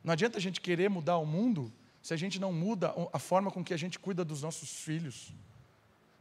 Não 0.03 0.13
adianta 0.13 0.37
a 0.37 0.41
gente 0.41 0.59
querer 0.59 0.89
mudar 0.89 1.17
o 1.17 1.25
mundo 1.25 1.71
se 2.01 2.13
a 2.13 2.17
gente 2.17 2.39
não 2.39 2.51
muda 2.51 2.93
a 3.13 3.19
forma 3.19 3.51
com 3.51 3.63
que 3.63 3.73
a 3.73 3.77
gente 3.77 3.99
cuida 3.99 4.25
dos 4.25 4.41
nossos 4.41 4.69
filhos. 4.71 5.31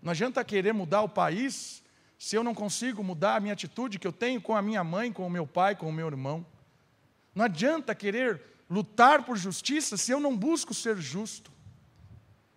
Não 0.02 0.10
adianta 0.10 0.44
querer 0.44 0.74
mudar 0.74 1.00
o 1.00 1.08
país 1.08 1.82
se 2.18 2.36
eu 2.36 2.44
não 2.44 2.54
consigo 2.54 3.02
mudar 3.02 3.36
a 3.36 3.40
minha 3.40 3.54
atitude 3.54 3.98
que 3.98 4.06
eu 4.06 4.12
tenho 4.12 4.42
com 4.42 4.54
a 4.54 4.60
minha 4.60 4.84
mãe, 4.84 5.10
com 5.10 5.26
o 5.26 5.30
meu 5.30 5.46
pai, 5.46 5.74
com 5.74 5.88
o 5.88 5.92
meu 5.92 6.06
irmão. 6.06 6.44
Não 7.34 7.46
adianta 7.46 7.94
querer 7.94 8.42
lutar 8.70 9.24
por 9.24 9.36
justiça 9.36 9.96
se 9.96 10.12
eu 10.12 10.20
não 10.20 10.36
busco 10.36 10.72
ser 10.72 10.96
justo. 10.96 11.50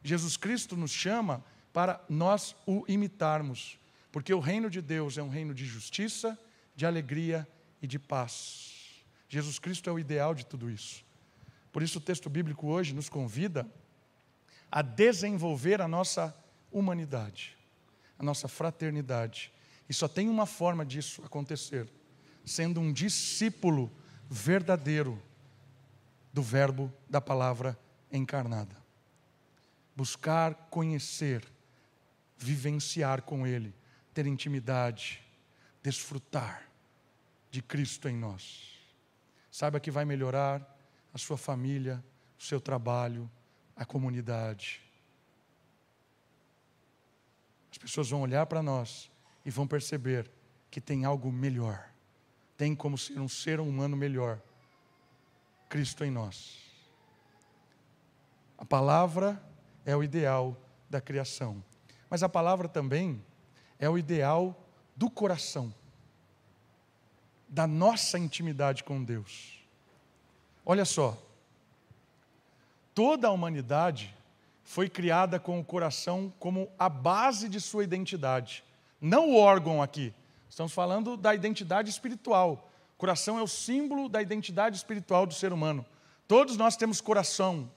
Jesus 0.03 0.37
Cristo 0.37 0.77
nos 0.77 0.91
chama 0.91 1.43
para 1.73 1.99
nós 2.07 2.55
o 2.67 2.85
imitarmos, 2.87 3.79
porque 4.11 4.31
o 4.31 4.39
reino 4.39 4.69
de 4.69 4.79
Deus 4.79 5.17
é 5.17 5.23
um 5.23 5.29
reino 5.29 5.55
de 5.55 5.65
justiça, 5.65 6.37
de 6.75 6.85
alegria 6.85 7.47
e 7.81 7.87
de 7.87 7.97
paz. 7.97 9.03
Jesus 9.27 9.57
Cristo 9.57 9.89
é 9.89 9.93
o 9.93 9.97
ideal 9.97 10.35
de 10.35 10.45
tudo 10.45 10.69
isso. 10.69 11.03
Por 11.71 11.81
isso 11.81 11.97
o 11.97 12.01
texto 12.01 12.29
bíblico 12.29 12.67
hoje 12.67 12.93
nos 12.93 13.09
convida 13.09 13.67
a 14.71 14.83
desenvolver 14.83 15.81
a 15.81 15.87
nossa 15.87 16.35
humanidade, 16.71 17.57
a 18.19 18.23
nossa 18.23 18.47
fraternidade. 18.47 19.51
E 19.89 19.93
só 19.93 20.07
tem 20.07 20.29
uma 20.29 20.45
forma 20.45 20.85
disso 20.85 21.23
acontecer: 21.25 21.89
sendo 22.45 22.79
um 22.79 22.93
discípulo 22.93 23.91
verdadeiro 24.29 25.19
do 26.33 26.41
Verbo 26.41 26.91
da 27.07 27.21
palavra 27.21 27.79
encarnada. 28.11 28.75
Buscar 29.95 30.55
conhecer, 30.71 31.45
vivenciar 32.35 33.21
com 33.21 33.45
Ele, 33.45 33.73
ter 34.13 34.25
intimidade, 34.25 35.23
desfrutar 35.83 36.67
de 37.51 37.61
Cristo 37.61 38.09
em 38.09 38.17
nós. 38.17 38.73
Saiba 39.51 39.79
que 39.79 39.91
vai 39.91 40.03
melhorar 40.03 40.67
a 41.13 41.17
sua 41.19 41.37
família, 41.37 42.03
o 42.39 42.43
seu 42.43 42.59
trabalho, 42.59 43.29
a 43.75 43.85
comunidade. 43.85 44.81
As 47.71 47.77
pessoas 47.77 48.09
vão 48.09 48.21
olhar 48.21 48.47
para 48.47 48.63
nós 48.63 49.11
e 49.45 49.51
vão 49.51 49.67
perceber 49.67 50.29
que 50.71 50.81
tem 50.81 51.05
algo 51.05 51.31
melhor. 51.31 51.87
Tem 52.57 52.75
como 52.75 52.97
ser 52.97 53.19
um 53.19 53.27
ser 53.27 53.59
humano 53.59 53.95
melhor. 53.95 54.41
Cristo 55.73 56.05
em 56.05 56.11
nós. 56.11 56.59
A 58.59 58.63
palavra 58.63 59.41
é 59.83 59.95
o 59.95 60.03
ideal 60.03 60.55
da 60.87 61.01
criação. 61.01 61.63
Mas 62.11 62.21
a 62.21 62.29
palavra 62.29 62.69
também 62.69 63.19
é 63.79 63.89
o 63.89 63.97
ideal 63.97 64.55
do 64.95 65.09
coração, 65.09 65.73
da 67.49 67.65
nossa 67.65 68.19
intimidade 68.19 68.83
com 68.83 69.03
Deus. 69.03 69.65
Olha 70.63 70.85
só, 70.85 71.17
toda 72.93 73.27
a 73.27 73.31
humanidade 73.31 74.15
foi 74.63 74.87
criada 74.87 75.39
com 75.39 75.59
o 75.59 75.65
coração 75.65 76.31
como 76.37 76.71
a 76.77 76.87
base 76.87 77.49
de 77.49 77.59
sua 77.59 77.83
identidade, 77.83 78.63
não 79.01 79.31
o 79.31 79.37
órgão 79.37 79.81
aqui. 79.81 80.13
Estamos 80.47 80.71
falando 80.71 81.17
da 81.17 81.33
identidade 81.33 81.89
espiritual. 81.89 82.69
Coração 83.03 83.37
é 83.37 83.41
o 83.41 83.47
símbolo 83.47 84.07
da 84.07 84.21
identidade 84.21 84.77
espiritual 84.77 85.25
do 85.25 85.33
ser 85.33 85.51
humano. 85.51 85.85
Todos 86.25 86.55
nós 86.55 86.77
temos 86.77 87.01
coração, 87.01 87.69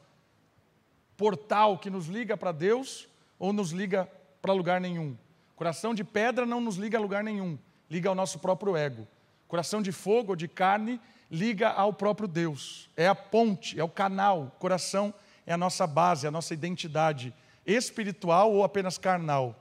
portal 1.17 1.79
que 1.79 1.91
nos 1.91 2.07
liga 2.07 2.37
para 2.37 2.53
Deus 2.53 3.09
ou 3.37 3.53
nos 3.53 3.73
liga 3.73 4.09
para 4.41 4.53
lugar 4.53 4.81
nenhum. 4.81 5.19
Coração 5.57 5.93
de 5.93 6.05
pedra 6.05 6.47
não 6.47 6.61
nos 6.61 6.77
liga 6.77 6.97
a 6.97 7.01
lugar 7.01 7.25
nenhum, 7.25 7.59
liga 7.91 8.09
ao 8.09 8.15
nosso 8.15 8.39
próprio 8.39 8.77
ego. 8.77 9.05
Coração 9.49 9.83
de 9.83 9.91
fogo 9.91 10.31
ou 10.31 10.37
de 10.37 10.47
carne 10.47 11.01
liga 11.29 11.71
ao 11.71 11.93
próprio 11.93 12.29
Deus. 12.29 12.89
É 12.97 13.09
a 13.09 13.15
ponte, 13.17 13.81
é 13.81 13.83
o 13.83 13.89
canal. 13.89 14.55
Coração 14.61 15.13
é 15.45 15.53
a 15.53 15.59
nossa 15.59 15.89
base, 15.89 16.29
a 16.29 16.31
nossa 16.31 16.55
identidade 16.55 17.35
espiritual 17.67 18.53
ou 18.53 18.63
apenas 18.63 18.97
carnal. 18.97 19.61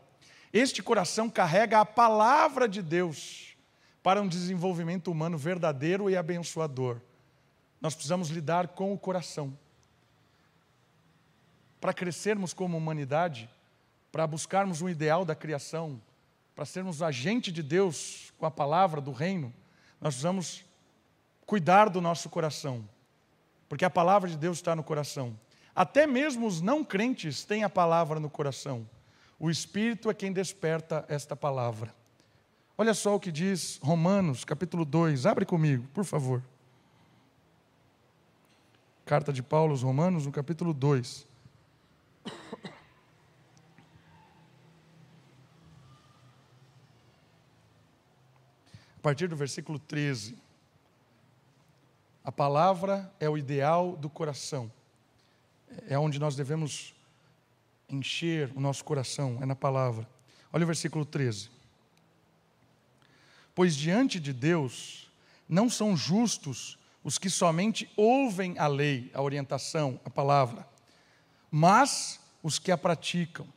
Este 0.54 0.84
coração 0.84 1.28
carrega 1.28 1.80
a 1.80 1.86
palavra 1.86 2.70
de 2.70 2.84
Deus 2.84 3.55
para 4.06 4.22
um 4.22 4.28
desenvolvimento 4.28 5.10
humano 5.10 5.36
verdadeiro 5.36 6.12
e 6.12 6.16
abençoador. 6.16 7.02
Nós 7.82 7.96
precisamos 7.96 8.30
lidar 8.30 8.68
com 8.68 8.94
o 8.94 9.00
coração. 9.00 9.58
Para 11.82 11.92
crescermos 11.92 12.54
como 12.54 12.78
humanidade, 12.78 13.50
para 14.12 14.28
buscarmos 14.28 14.80
um 14.84 14.88
ideal 14.88 15.26
da 15.26 15.34
criação, 15.34 16.00
para 16.54 16.66
sermos 16.66 17.02
agente 17.02 17.52
de 17.52 17.64
Deus 17.64 18.32
com 18.38 18.46
a 18.46 18.52
palavra 18.52 19.02
do 19.02 19.12
reino, 19.12 19.52
nós 20.00 20.14
precisamos 20.14 20.64
cuidar 21.44 21.90
do 21.90 22.00
nosso 22.00 22.30
coração, 22.30 22.88
porque 23.68 23.86
a 23.86 23.90
palavra 23.90 24.30
de 24.30 24.38
Deus 24.38 24.58
está 24.58 24.76
no 24.76 24.84
coração. 24.84 25.36
Até 25.76 26.06
mesmo 26.06 26.46
os 26.46 26.62
não 26.62 26.84
crentes 26.84 27.44
têm 27.44 27.64
a 27.64 27.70
palavra 27.70 28.20
no 28.20 28.30
coração. 28.30 28.88
O 29.40 29.50
Espírito 29.50 30.12
é 30.12 30.14
quem 30.14 30.32
desperta 30.32 31.04
esta 31.10 31.36
palavra. 31.36 32.05
Olha 32.78 32.94
só 32.94 33.16
o 33.16 33.20
que 33.20 33.32
diz 33.32 33.80
Romanos, 33.82 34.44
capítulo 34.44 34.84
2. 34.84 35.26
Abre 35.26 35.46
comigo, 35.46 35.88
por 35.94 36.04
favor. 36.04 36.44
Carta 39.06 39.32
de 39.32 39.42
Paulo 39.42 39.72
aos 39.72 39.82
Romanos, 39.82 40.26
no 40.26 40.32
capítulo 40.32 40.74
2. 40.74 41.26
A 48.98 49.02
partir 49.02 49.28
do 49.30 49.38
versículo 49.38 49.80
13. 49.80 50.38
A 52.26 52.32
palavra 52.32 53.10
é 53.22 53.30
o 53.30 53.38
ideal 53.38 53.96
do 53.96 54.10
coração. 54.10 54.70
É 55.88 55.98
onde 55.98 56.20
nós 56.20 56.36
devemos 56.36 56.94
encher 57.88 58.52
o 58.54 58.60
nosso 58.60 58.84
coração, 58.84 59.38
é 59.42 59.46
na 59.46 59.56
palavra. 59.56 60.06
Olha 60.52 60.64
o 60.64 60.68
versículo 60.68 61.06
13. 61.06 61.55
Pois 63.56 63.74
diante 63.74 64.20
de 64.20 64.34
Deus 64.34 65.10
não 65.48 65.70
são 65.70 65.96
justos 65.96 66.78
os 67.02 67.18
que 67.18 67.30
somente 67.30 67.90
ouvem 67.96 68.60
a 68.60 68.68
lei, 68.68 69.10
a 69.14 69.22
orientação, 69.22 70.00
a 70.04 70.10
palavra, 70.10 70.68
mas 71.50 72.20
os 72.44 72.60
que 72.60 72.72
a 72.72 72.78
praticam. 72.78 73.48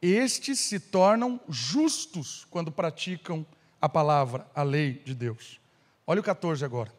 Estes 0.00 0.60
se 0.60 0.78
tornam 0.78 1.40
justos 1.48 2.46
quando 2.50 2.70
praticam 2.70 3.44
a 3.80 3.88
palavra, 3.88 4.46
a 4.54 4.62
lei 4.62 5.02
de 5.04 5.14
Deus. 5.14 5.60
Olha 6.06 6.20
o 6.20 6.24
14 6.24 6.64
agora. 6.64 6.92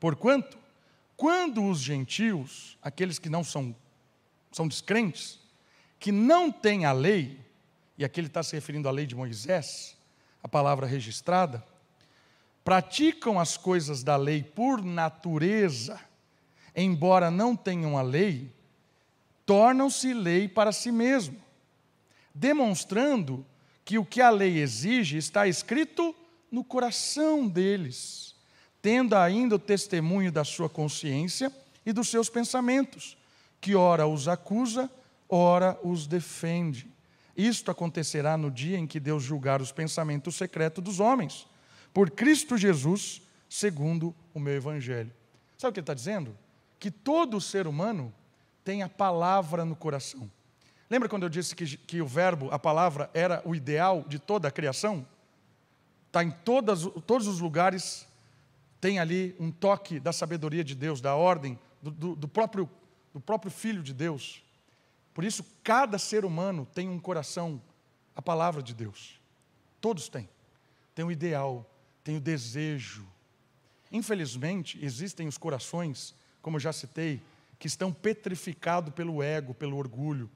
Porquanto, 0.00 0.56
quando 1.16 1.64
os 1.64 1.80
gentios, 1.80 2.78
aqueles 2.80 3.18
que 3.18 3.28
não 3.28 3.44
são, 3.44 3.74
são 4.50 4.66
descrentes, 4.66 5.38
que 5.98 6.12
não 6.12 6.50
têm 6.50 6.84
a 6.84 6.92
lei, 6.92 7.40
e 7.98 8.04
aqui 8.04 8.20
ele 8.20 8.28
está 8.28 8.42
se 8.42 8.54
referindo 8.54 8.88
à 8.88 8.92
lei 8.92 9.06
de 9.06 9.14
Moisés, 9.14 9.96
a 10.42 10.48
palavra 10.48 10.86
registrada, 10.86 11.64
praticam 12.64 13.38
as 13.38 13.58
coisas 13.58 14.02
da 14.02 14.16
lei 14.16 14.42
por 14.42 14.82
natureza, 14.82 16.00
embora 16.74 17.30
não 17.30 17.54
tenham 17.54 17.98
a 17.98 18.02
lei, 18.02 18.50
tornam-se 19.44 20.14
lei 20.14 20.48
para 20.48 20.72
si 20.72 20.90
mesmo, 20.90 21.36
demonstrando 22.34 23.44
que 23.84 23.98
o 23.98 24.04
que 24.04 24.22
a 24.22 24.30
lei 24.30 24.58
exige 24.58 25.18
está 25.18 25.46
escrito 25.46 26.16
no 26.50 26.64
coração 26.64 27.46
deles, 27.46 28.34
tendo 28.80 29.14
ainda 29.14 29.56
o 29.56 29.58
testemunho 29.58 30.32
da 30.32 30.42
sua 30.42 30.68
consciência 30.68 31.52
e 31.84 31.92
dos 31.92 32.08
seus 32.08 32.30
pensamentos, 32.30 33.14
que 33.60 33.74
ora 33.74 34.06
os 34.06 34.26
acusa, 34.26 34.90
ora 35.28 35.78
os 35.82 36.06
defende. 36.06 36.88
Isto 37.36 37.70
acontecerá 37.70 38.38
no 38.38 38.50
dia 38.50 38.78
em 38.78 38.86
que 38.86 38.98
Deus 38.98 39.22
julgar 39.22 39.60
os 39.60 39.70
pensamentos 39.70 40.36
secretos 40.36 40.82
dos 40.82 40.98
homens 40.98 41.46
por 41.94 42.10
Cristo 42.10 42.58
Jesus, 42.58 43.22
segundo 43.48 44.12
o 44.34 44.40
meu 44.40 44.54
Evangelho. 44.54 45.12
Sabe 45.56 45.70
o 45.70 45.72
que 45.72 45.78
ele 45.78 45.84
está 45.84 45.94
dizendo? 45.94 46.36
Que 46.80 46.90
todo 46.90 47.40
ser 47.40 47.68
humano 47.68 48.12
tem 48.64 48.82
a 48.82 48.88
palavra 48.88 49.64
no 49.64 49.76
coração. 49.76 50.28
Lembra 50.90 51.08
quando 51.08 51.22
eu 51.22 51.28
disse 51.28 51.54
que, 51.54 51.76
que 51.76 52.02
o 52.02 52.06
verbo, 52.06 52.50
a 52.50 52.58
palavra, 52.58 53.08
era 53.14 53.40
o 53.44 53.54
ideal 53.54 54.04
de 54.08 54.18
toda 54.18 54.48
a 54.48 54.50
criação? 54.50 55.06
Está 56.08 56.24
em 56.24 56.32
todas, 56.32 56.82
todos 57.06 57.28
os 57.28 57.40
lugares, 57.40 58.06
tem 58.80 58.98
ali 58.98 59.36
um 59.38 59.52
toque 59.52 60.00
da 60.00 60.12
sabedoria 60.12 60.64
de 60.64 60.74
Deus, 60.74 61.00
da 61.00 61.14
ordem, 61.14 61.58
do, 61.80 61.92
do, 61.92 62.16
do, 62.16 62.28
próprio, 62.28 62.68
do 63.12 63.20
próprio 63.20 63.52
Filho 63.52 63.82
de 63.82 63.94
Deus. 63.94 64.42
Por 65.14 65.22
isso, 65.22 65.44
cada 65.62 65.96
ser 65.96 66.24
humano 66.24 66.66
tem 66.74 66.88
um 66.88 66.98
coração, 66.98 67.62
a 68.16 68.20
palavra 68.20 68.62
de 68.62 68.74
Deus. 68.74 69.20
Todos 69.80 70.08
têm. 70.08 70.28
Tem 70.94 71.04
o 71.04 71.10
ideal, 71.10 71.68
tem 72.04 72.18
o 72.18 72.20
desejo. 72.20 73.04
Infelizmente, 73.90 74.78
existem 74.84 75.26
os 75.26 75.38
corações, 75.38 76.14
como 76.42 76.60
já 76.60 76.72
citei, 76.72 77.22
que 77.58 77.66
estão 77.66 77.90
petrificados 77.90 78.92
pelo 78.92 79.22
ego, 79.22 79.54
pelo 79.54 79.78
orgulho. 79.78 80.30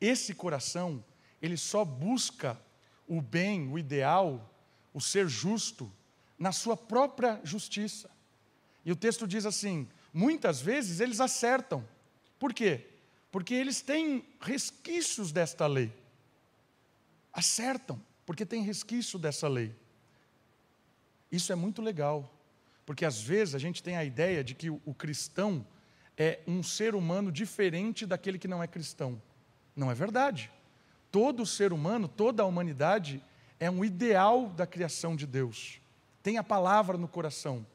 Esse 0.00 0.34
coração, 0.34 1.02
ele 1.40 1.56
só 1.56 1.84
busca 1.84 2.60
o 3.06 3.22
bem, 3.22 3.68
o 3.68 3.78
ideal, 3.78 4.52
o 4.92 5.00
ser 5.00 5.28
justo, 5.28 5.90
na 6.36 6.50
sua 6.50 6.76
própria 6.76 7.40
justiça. 7.44 8.10
E 8.84 8.90
o 8.90 8.96
texto 8.96 9.26
diz 9.26 9.46
assim: 9.46 9.88
muitas 10.12 10.60
vezes 10.60 10.98
eles 11.00 11.20
acertam. 11.20 11.86
Por 12.38 12.52
quê? 12.52 12.88
Porque 13.30 13.54
eles 13.54 13.80
têm 13.80 14.24
resquícios 14.40 15.30
desta 15.30 15.66
lei. 15.66 15.92
Acertam, 17.32 18.00
porque 18.26 18.44
tem 18.44 18.62
resquício 18.62 19.18
dessa 19.18 19.48
lei. 19.48 19.74
Isso 21.30 21.52
é 21.52 21.54
muito 21.54 21.82
legal, 21.82 22.32
porque 22.86 23.04
às 23.04 23.20
vezes 23.20 23.54
a 23.54 23.58
gente 23.58 23.82
tem 23.82 23.96
a 23.96 24.04
ideia 24.04 24.42
de 24.44 24.54
que 24.54 24.70
o 24.70 24.94
cristão 24.94 25.66
é 26.16 26.40
um 26.46 26.62
ser 26.62 26.94
humano 26.94 27.32
diferente 27.32 28.06
daquele 28.06 28.38
que 28.38 28.48
não 28.48 28.62
é 28.62 28.66
cristão. 28.66 29.20
Não 29.74 29.90
é 29.90 29.94
verdade. 29.94 30.50
Todo 31.10 31.46
ser 31.46 31.72
humano, 31.72 32.08
toda 32.08 32.42
a 32.42 32.46
humanidade 32.46 33.22
é 33.58 33.70
um 33.70 33.84
ideal 33.84 34.48
da 34.48 34.66
criação 34.66 35.16
de 35.16 35.26
Deus. 35.26 35.80
Tem 36.22 36.38
a 36.38 36.44
palavra 36.44 36.96
no 36.96 37.08
coração. 37.08 37.66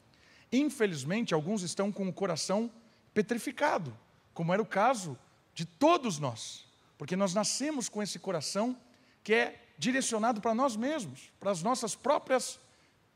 Infelizmente, 0.52 1.34
alguns 1.34 1.62
estão 1.62 1.92
com 1.92 2.08
o 2.08 2.12
coração 2.12 2.70
petrificado, 3.14 3.96
como 4.32 4.52
era 4.52 4.62
o 4.62 4.66
caso 4.66 5.18
de 5.54 5.64
todos 5.64 6.18
nós, 6.18 6.66
porque 6.96 7.16
nós 7.16 7.34
nascemos 7.34 7.88
com 7.88 8.02
esse 8.02 8.18
coração 8.18 8.76
que 9.22 9.34
é 9.34 9.62
direcionado 9.78 10.40
para 10.40 10.54
nós 10.54 10.76
mesmos, 10.76 11.30
para 11.38 11.50
as 11.50 11.62
nossas 11.62 11.94
próprias 11.94 12.58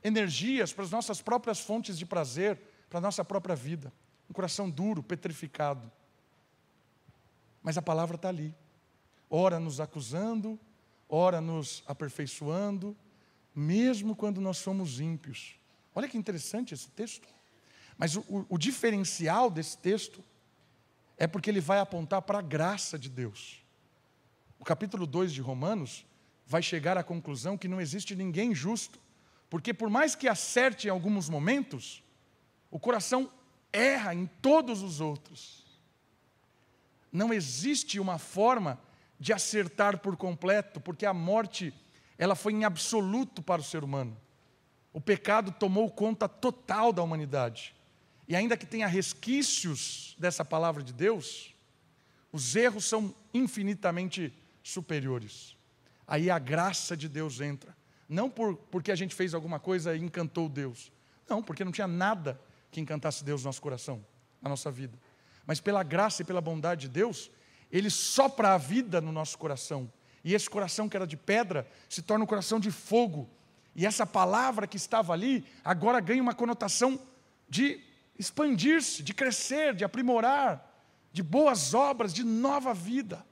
energias 0.04 0.72
para 0.72 0.84
as 0.84 0.90
nossas 0.90 1.22
próprias 1.22 1.58
fontes 1.58 1.98
de 1.98 2.04
prazer, 2.04 2.60
para 2.90 2.98
a 2.98 3.00
nossa 3.00 3.24
própria 3.24 3.56
vida. 3.56 3.90
Um 4.30 4.34
coração 4.34 4.68
duro, 4.68 5.02
petrificado. 5.02 5.90
Mas 7.62 7.78
a 7.78 7.82
palavra 7.82 8.16
está 8.16 8.28
ali. 8.28 8.54
Ora 9.30 9.58
nos 9.58 9.80
acusando, 9.80 10.60
ora 11.08 11.40
nos 11.40 11.82
aperfeiçoando, 11.86 12.94
mesmo 13.54 14.14
quando 14.14 14.40
nós 14.40 14.58
somos 14.58 15.00
ímpios. 15.00 15.56
Olha 15.94 16.08
que 16.08 16.18
interessante 16.18 16.74
esse 16.74 16.90
texto. 16.90 17.26
Mas 17.96 18.16
o, 18.16 18.46
o 18.48 18.58
diferencial 18.58 19.50
desse 19.50 19.78
texto 19.78 20.22
é 21.16 21.26
porque 21.26 21.48
ele 21.48 21.60
vai 21.60 21.78
apontar 21.78 22.22
para 22.22 22.38
a 22.38 22.42
graça 22.42 22.98
de 22.98 23.08
Deus. 23.08 23.64
O 24.58 24.64
capítulo 24.64 25.06
2 25.06 25.32
de 25.32 25.40
Romanos 25.40 26.04
vai 26.46 26.62
chegar 26.62 26.98
à 26.98 27.02
conclusão 27.02 27.56
que 27.56 27.68
não 27.68 27.80
existe 27.80 28.14
ninguém 28.14 28.54
justo, 28.54 28.98
porque 29.48 29.72
por 29.72 29.88
mais 29.88 30.14
que 30.14 30.28
acerte 30.28 30.86
em 30.86 30.90
alguns 30.90 31.28
momentos, 31.28 32.02
o 32.70 32.78
coração 32.78 33.30
erra 33.72 34.14
em 34.14 34.26
todos 34.26 34.82
os 34.82 35.00
outros. 35.00 35.64
Não 37.12 37.32
existe 37.32 38.00
uma 38.00 38.18
forma 38.18 38.80
de 39.18 39.32
acertar 39.32 39.98
por 39.98 40.16
completo, 40.16 40.80
porque 40.80 41.06
a 41.06 41.14
morte 41.14 41.72
ela 42.18 42.34
foi 42.34 42.52
em 42.52 42.64
absoluto 42.64 43.42
para 43.42 43.60
o 43.60 43.64
ser 43.64 43.84
humano. 43.84 44.16
O 44.92 45.00
pecado 45.00 45.52
tomou 45.52 45.90
conta 45.90 46.28
total 46.28 46.92
da 46.92 47.02
humanidade. 47.02 47.74
E 48.26 48.34
ainda 48.34 48.56
que 48.56 48.66
tenha 48.66 48.86
resquícios 48.86 50.16
dessa 50.18 50.44
palavra 50.44 50.82
de 50.82 50.92
Deus, 50.92 51.54
os 52.32 52.56
erros 52.56 52.84
são 52.84 53.14
infinitamente 53.32 54.32
superiores. 54.62 55.56
Aí 56.06 56.30
a 56.30 56.38
graça 56.38 56.96
de 56.96 57.08
Deus 57.08 57.40
entra 57.40 57.76
não 58.08 58.28
por, 58.28 58.56
porque 58.70 58.92
a 58.92 58.94
gente 58.94 59.14
fez 59.14 59.34
alguma 59.34 59.58
coisa 59.58 59.94
e 59.96 60.00
encantou 60.00 60.48
Deus. 60.48 60.92
Não, 61.28 61.42
porque 61.42 61.64
não 61.64 61.72
tinha 61.72 61.86
nada 61.86 62.40
que 62.70 62.80
encantasse 62.80 63.24
Deus 63.24 63.42
no 63.42 63.48
nosso 63.48 63.62
coração, 63.62 64.04
na 64.42 64.50
nossa 64.50 64.70
vida. 64.70 64.98
Mas 65.46 65.60
pela 65.60 65.82
graça 65.82 66.22
e 66.22 66.24
pela 66.24 66.40
bondade 66.40 66.82
de 66.82 66.88
Deus, 66.88 67.30
Ele 67.70 67.90
sopra 67.90 68.54
a 68.54 68.58
vida 68.58 69.00
no 69.00 69.12
nosso 69.12 69.38
coração. 69.38 69.90
E 70.22 70.34
esse 70.34 70.48
coração 70.48 70.88
que 70.88 70.96
era 70.96 71.06
de 71.06 71.16
pedra 71.16 71.68
se 71.88 72.02
torna 72.02 72.24
um 72.24 72.26
coração 72.26 72.58
de 72.58 72.70
fogo. 72.70 73.28
E 73.76 73.84
essa 73.84 74.06
palavra 74.06 74.66
que 74.66 74.76
estava 74.76 75.12
ali, 75.12 75.44
agora 75.64 76.00
ganha 76.00 76.22
uma 76.22 76.34
conotação 76.34 76.98
de 77.48 77.80
expandir-se, 78.18 79.02
de 79.02 79.12
crescer, 79.12 79.74
de 79.74 79.84
aprimorar, 79.84 80.72
de 81.12 81.22
boas 81.22 81.74
obras, 81.74 82.12
de 82.12 82.24
nova 82.24 82.72
vida. 82.72 83.24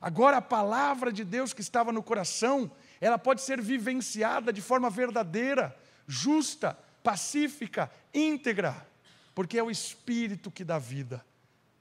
Agora 0.00 0.38
a 0.38 0.42
palavra 0.42 1.12
de 1.12 1.24
Deus 1.24 1.52
que 1.52 1.60
estava 1.60 1.92
no 1.92 2.02
coração 2.02 2.70
ela 3.00 3.18
pode 3.18 3.40
ser 3.40 3.60
vivenciada 3.60 4.52
de 4.52 4.60
forma 4.60 4.90
verdadeira, 4.90 5.76
justa, 6.06 6.78
pacífica, 7.02 7.90
íntegra, 8.12 8.86
porque 9.34 9.58
é 9.58 9.62
o 9.62 9.70
Espírito 9.70 10.50
que 10.50 10.64
dá 10.64 10.78
vida, 10.78 11.24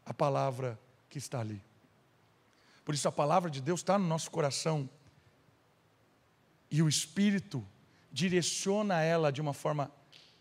a 0.06 0.14
palavra 0.14 0.80
que 1.10 1.18
está 1.18 1.40
ali. 1.40 1.62
Por 2.86 2.96
isso 2.96 3.08
a 3.08 3.12
palavra 3.12 3.50
de 3.50 3.62
Deus 3.62 3.82
está 3.82 4.00
no 4.00 4.08
nosso 4.08 4.32
coração 4.32 4.90
e 6.72 6.82
o 6.82 6.88
Espírito 6.88 7.66
direciona 8.12 9.02
ela 9.02 9.32
de 9.32 9.42
uma 9.42 9.54
forma 9.54 9.92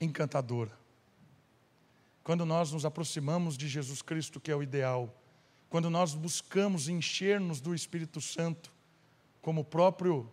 encantadora. 0.01 0.73
Quando 2.23 2.45
nós 2.45 2.71
nos 2.73 2.85
aproximamos 2.85 3.57
de 3.57 3.69
Jesus 3.69 4.03
Cristo, 4.03 4.39
que 4.39 4.51
é 4.51 4.57
o 4.57 4.63
ideal, 4.63 5.15
quando 5.69 5.91
nós 5.91 6.15
buscamos 6.15 6.89
encher-nos 6.89 7.61
do 7.61 7.75
Espírito 7.75 8.21
Santo, 8.21 8.71
como 9.41 9.63
o 9.63 9.65
próprio 9.65 10.31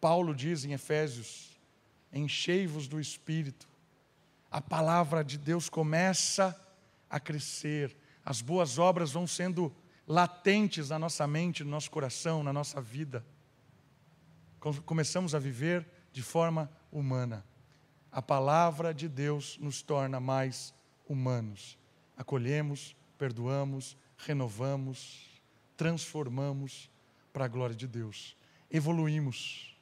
Paulo 0.00 0.34
diz 0.34 0.64
em 0.64 0.72
Efésios: 0.72 1.58
enchei-vos 2.12 2.88
do 2.88 3.00
Espírito. 3.00 3.68
A 4.50 4.60
palavra 4.60 5.22
de 5.22 5.36
Deus 5.36 5.68
começa 5.68 6.58
a 7.10 7.20
crescer, 7.20 7.96
as 8.24 8.40
boas 8.40 8.78
obras 8.78 9.12
vão 9.12 9.26
sendo 9.26 9.74
latentes 10.06 10.88
na 10.88 10.98
nossa 10.98 11.26
mente, 11.26 11.62
no 11.62 11.70
nosso 11.70 11.90
coração, 11.90 12.42
na 12.42 12.52
nossa 12.52 12.80
vida. 12.80 13.24
Começamos 14.84 15.34
a 15.34 15.38
viver 15.38 15.86
de 16.12 16.22
forma 16.22 16.70
humana. 16.90 17.44
A 18.10 18.22
palavra 18.22 18.92
de 18.94 19.08
Deus 19.08 19.58
nos 19.58 19.82
torna 19.82 20.18
mais 20.18 20.74
humanos. 21.06 21.78
Acolhemos, 22.16 22.96
perdoamos, 23.16 23.96
renovamos, 24.16 25.40
transformamos 25.76 26.90
para 27.32 27.44
a 27.44 27.48
glória 27.48 27.76
de 27.76 27.86
Deus. 27.86 28.36
Evoluímos 28.70 29.77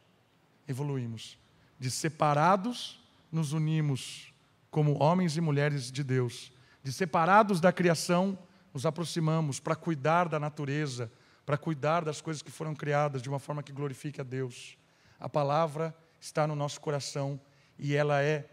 evoluímos. 0.66 1.38
de 1.78 1.90
separados 1.90 2.98
nos 3.30 3.52
unimos 3.52 4.32
como 4.70 5.02
homens 5.02 5.36
e 5.36 5.40
mulheres 5.40 5.90
de 5.92 6.02
Deus, 6.02 6.50
de 6.82 6.92
separados 6.92 7.60
da 7.60 7.72
criação 7.72 8.38
nos 8.72 8.86
aproximamos 8.86 9.60
para 9.60 9.76
cuidar 9.76 10.28
da 10.28 10.38
natureza, 10.38 11.10
para 11.44 11.56
cuidar 11.56 12.04
das 12.04 12.20
coisas 12.20 12.42
que 12.42 12.50
foram 12.50 12.74
criadas 12.74 13.22
de 13.22 13.28
uma 13.28 13.38
forma 13.38 13.62
que 13.62 13.72
glorifique 13.72 14.20
a 14.20 14.24
Deus. 14.24 14.76
A 15.18 15.28
palavra 15.28 15.96
está 16.20 16.46
no 16.46 16.54
nosso 16.54 16.80
coração 16.80 17.40
e 17.78 17.94
ela 17.94 18.22
é 18.22 18.48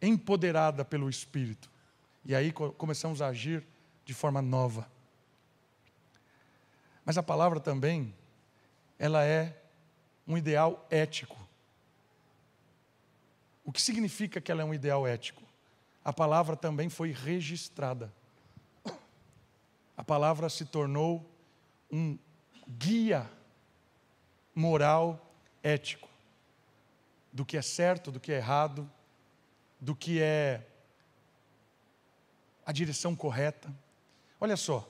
empoderada 0.00 0.84
pelo 0.84 1.08
Espírito. 1.08 1.70
E 2.24 2.34
aí 2.34 2.52
começamos 2.52 3.20
a 3.20 3.28
agir 3.28 3.66
de 4.04 4.14
forma 4.14 4.40
nova. 4.40 4.90
Mas 7.04 7.18
a 7.18 7.22
palavra 7.22 7.60
também, 7.60 8.14
ela 8.98 9.24
é 9.24 9.61
um 10.26 10.36
ideal 10.36 10.86
ético. 10.90 11.36
O 13.64 13.72
que 13.72 13.80
significa 13.80 14.40
que 14.40 14.50
ela 14.50 14.62
é 14.62 14.64
um 14.64 14.74
ideal 14.74 15.06
ético? 15.06 15.42
A 16.04 16.12
palavra 16.12 16.56
também 16.56 16.88
foi 16.88 17.12
registrada 17.12 18.12
a 20.02 20.04
palavra 20.04 20.48
se 20.48 20.64
tornou 20.64 21.24
um 21.88 22.18
guia 22.66 23.30
moral, 24.52 25.32
ético, 25.62 26.08
do 27.32 27.44
que 27.44 27.56
é 27.56 27.62
certo, 27.62 28.10
do 28.10 28.18
que 28.18 28.32
é 28.32 28.36
errado, 28.36 28.90
do 29.80 29.94
que 29.94 30.20
é 30.20 30.66
a 32.66 32.72
direção 32.72 33.14
correta. 33.14 33.72
Olha 34.40 34.56
só, 34.56 34.88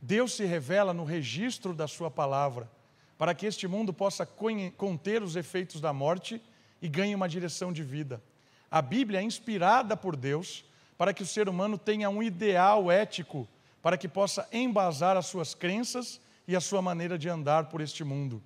Deus 0.00 0.34
se 0.34 0.44
revela 0.44 0.94
no 0.94 1.02
registro 1.02 1.74
da 1.74 1.88
Sua 1.88 2.08
palavra, 2.08 2.70
para 3.18 3.34
que 3.34 3.44
este 3.44 3.66
mundo 3.66 3.92
possa 3.92 4.24
conter 4.24 5.22
os 5.22 5.34
efeitos 5.34 5.80
da 5.80 5.92
morte 5.92 6.40
e 6.80 6.88
ganhe 6.88 7.14
uma 7.14 7.28
direção 7.28 7.72
de 7.72 7.82
vida. 7.82 8.22
A 8.70 8.80
Bíblia 8.80 9.18
é 9.20 9.22
inspirada 9.22 9.96
por 9.96 10.14
Deus 10.14 10.64
para 10.96 11.12
que 11.12 11.22
o 11.22 11.26
ser 11.26 11.48
humano 11.48 11.76
tenha 11.76 12.08
um 12.08 12.22
ideal 12.22 12.90
ético 12.90 13.48
para 13.82 13.98
que 13.98 14.08
possa 14.08 14.46
embasar 14.52 15.16
as 15.16 15.26
suas 15.26 15.54
crenças 15.54 16.20
e 16.46 16.54
a 16.54 16.60
sua 16.60 16.80
maneira 16.80 17.18
de 17.18 17.28
andar 17.28 17.68
por 17.68 17.80
este 17.80 18.04
mundo. 18.04 18.42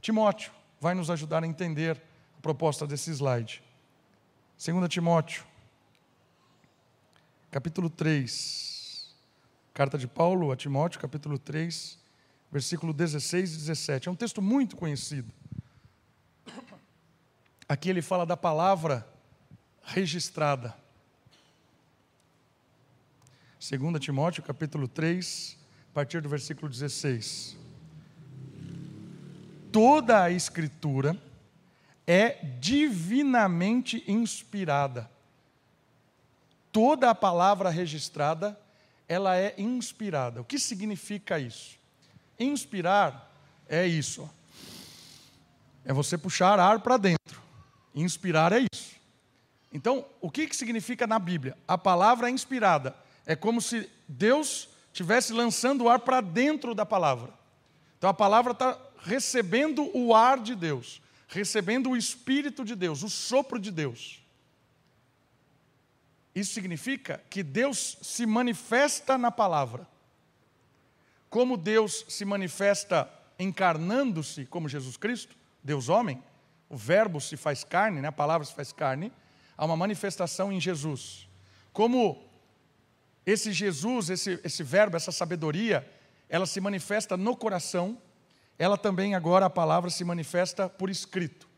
Timóteo 0.00 0.52
vai 0.80 0.94
nos 0.94 1.10
ajudar 1.10 1.42
a 1.42 1.46
entender 1.46 2.00
a 2.38 2.40
proposta 2.40 2.86
desse 2.86 3.10
slide. 3.10 3.62
2 4.58 4.88
Timóteo, 4.88 5.44
capítulo 7.50 7.88
3. 7.88 9.14
Carta 9.72 9.96
de 9.96 10.06
Paulo 10.06 10.52
a 10.52 10.56
Timóteo, 10.56 11.00
capítulo 11.00 11.38
3, 11.38 11.98
versículo 12.50 12.92
16 12.92 13.54
e 13.54 13.56
17. 13.58 14.08
É 14.08 14.10
um 14.10 14.16
texto 14.16 14.42
muito 14.42 14.76
conhecido. 14.76 15.32
Aqui 17.68 17.88
ele 17.88 18.02
fala 18.02 18.26
da 18.26 18.36
palavra 18.36 19.06
registrada. 19.82 20.76
2 23.60 24.00
Timóteo, 24.00 24.42
capítulo 24.42 24.88
3, 24.88 25.56
a 25.90 25.94
partir 25.94 26.20
do 26.20 26.28
versículo 26.28 26.68
16. 26.68 27.56
Toda 29.70 30.24
a 30.24 30.30
escritura 30.30 31.20
é 32.06 32.44
divinamente 32.58 34.02
inspirada. 34.08 35.08
Toda 36.72 37.10
a 37.10 37.14
palavra 37.14 37.70
registrada, 37.70 38.58
ela 39.08 39.36
é 39.36 39.54
inspirada. 39.58 40.40
O 40.40 40.44
que 40.44 40.58
significa 40.58 41.38
isso? 41.38 41.79
Inspirar 42.40 43.30
é 43.68 43.86
isso. 43.86 44.28
É 45.84 45.92
você 45.92 46.18
puxar 46.18 46.58
ar 46.58 46.80
para 46.80 46.96
dentro. 46.96 47.40
Inspirar 47.94 48.52
é 48.52 48.64
isso. 48.72 48.96
Então, 49.72 50.04
o 50.20 50.28
que, 50.28 50.48
que 50.48 50.56
significa 50.56 51.06
na 51.06 51.18
Bíblia? 51.18 51.56
A 51.68 51.78
palavra 51.78 52.28
é 52.28 52.30
inspirada 52.32 52.96
é 53.30 53.36
como 53.36 53.60
se 53.60 53.88
Deus 54.08 54.68
estivesse 54.92 55.32
lançando 55.32 55.84
o 55.84 55.88
ar 55.88 56.00
para 56.00 56.20
dentro 56.20 56.74
da 56.74 56.84
palavra. 56.84 57.32
Então 57.96 58.10
a 58.10 58.14
palavra 58.14 58.50
está 58.50 58.76
recebendo 59.04 59.88
o 59.96 60.12
ar 60.12 60.40
de 60.40 60.56
Deus, 60.56 61.00
recebendo 61.28 61.90
o 61.90 61.96
Espírito 61.96 62.64
de 62.64 62.74
Deus, 62.74 63.04
o 63.04 63.08
sopro 63.08 63.58
de 63.58 63.70
Deus. 63.70 64.20
Isso 66.34 66.52
significa 66.52 67.22
que 67.30 67.44
Deus 67.44 67.98
se 68.02 68.26
manifesta 68.26 69.16
na 69.16 69.30
palavra. 69.30 69.86
Como 71.30 71.56
Deus 71.56 72.04
se 72.08 72.24
manifesta 72.24 73.08
encarnando-se 73.38 74.44
como 74.44 74.68
Jesus 74.68 74.96
Cristo, 74.96 75.34
Deus 75.62 75.88
homem, 75.88 76.22
o 76.68 76.76
verbo 76.76 77.20
se 77.20 77.36
faz 77.36 77.64
carne, 77.64 78.00
né? 78.00 78.08
a 78.08 78.12
palavra 78.12 78.46
se 78.46 78.52
faz 78.52 78.72
carne, 78.72 79.12
há 79.56 79.64
uma 79.64 79.76
manifestação 79.76 80.52
em 80.52 80.60
Jesus. 80.60 81.28
Como 81.72 82.28
esse 83.24 83.52
Jesus, 83.52 84.10
esse, 84.10 84.40
esse 84.42 84.62
verbo, 84.62 84.96
essa 84.96 85.12
sabedoria, 85.12 85.88
ela 86.28 86.46
se 86.46 86.60
manifesta 86.60 87.16
no 87.16 87.36
coração, 87.36 87.96
ela 88.58 88.76
também 88.76 89.14
agora 89.14 89.46
a 89.46 89.50
palavra 89.50 89.88
se 89.88 90.04
manifesta 90.04 90.68
por 90.68 90.90
escrito. 90.90 91.48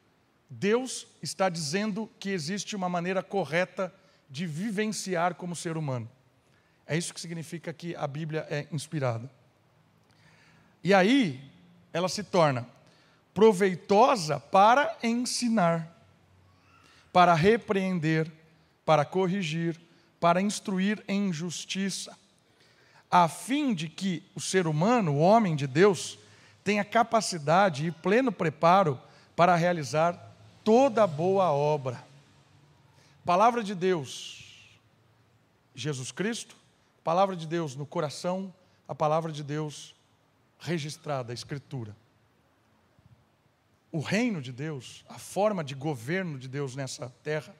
Deus 0.49 1.07
está 1.23 1.49
dizendo 1.49 2.11
que 2.21 2.31
existe 2.31 2.77
uma 2.77 2.89
maneira 2.89 3.23
correta 3.23 3.93
de 4.29 4.47
vivenciar 4.47 5.35
como 5.35 5.57
ser 5.57 5.79
humano. 5.79 6.11
É 6.87 6.97
isso 6.97 7.15
que 7.15 7.21
significa 7.21 7.73
que 7.73 7.97
a 7.97 8.07
Bíblia 8.07 8.47
é 8.51 8.67
inspirada. 8.71 9.31
E 10.83 10.93
aí, 10.93 11.41
ela 11.93 12.09
se 12.09 12.25
torna 12.25 12.67
proveitosa 13.35 14.39
para 14.39 14.97
ensinar, 15.03 15.89
para 17.13 17.35
repreender, 17.35 18.31
para 18.85 19.05
corrigir, 19.05 19.81
para 20.21 20.41
instruir 20.41 21.03
em 21.09 21.33
justiça, 21.33 22.17
a 23.11 23.29
fim 23.29 23.75
de 23.75 23.89
que 23.89 24.23
o 24.35 24.41
ser 24.41 24.67
humano, 24.67 25.13
o 25.13 25.19
homem 25.19 25.55
de 25.55 25.67
Deus, 25.67 26.19
tenha 26.65 26.85
capacidade 26.85 27.87
e 27.87 27.91
pleno 27.91 28.33
preparo 28.33 29.01
para 29.35 29.57
realizar 29.57 30.35
toda 30.65 31.07
boa 31.07 31.51
obra. 31.51 32.03
Palavra 33.25 33.63
de 33.63 33.75
Deus, 33.75 34.71
Jesus 35.75 36.11
Cristo, 36.11 36.57
palavra 37.05 37.37
de 37.37 37.47
Deus 37.47 37.75
no 37.75 37.87
coração, 37.87 38.53
a 38.87 38.95
palavra 38.95 39.33
de 39.33 39.43
Deus 39.43 39.95
registrada, 40.63 41.33
a 41.33 41.35
Escritura. 41.35 41.95
O 43.91 44.01
reino 44.01 44.41
de 44.41 44.53
Deus, 44.53 45.05
a 45.09 45.19
forma 45.19 45.63
de 45.63 45.75
governo 45.75 46.39
de 46.39 46.49
Deus 46.49 46.75
nessa 46.75 47.11
terra, 47.23 47.55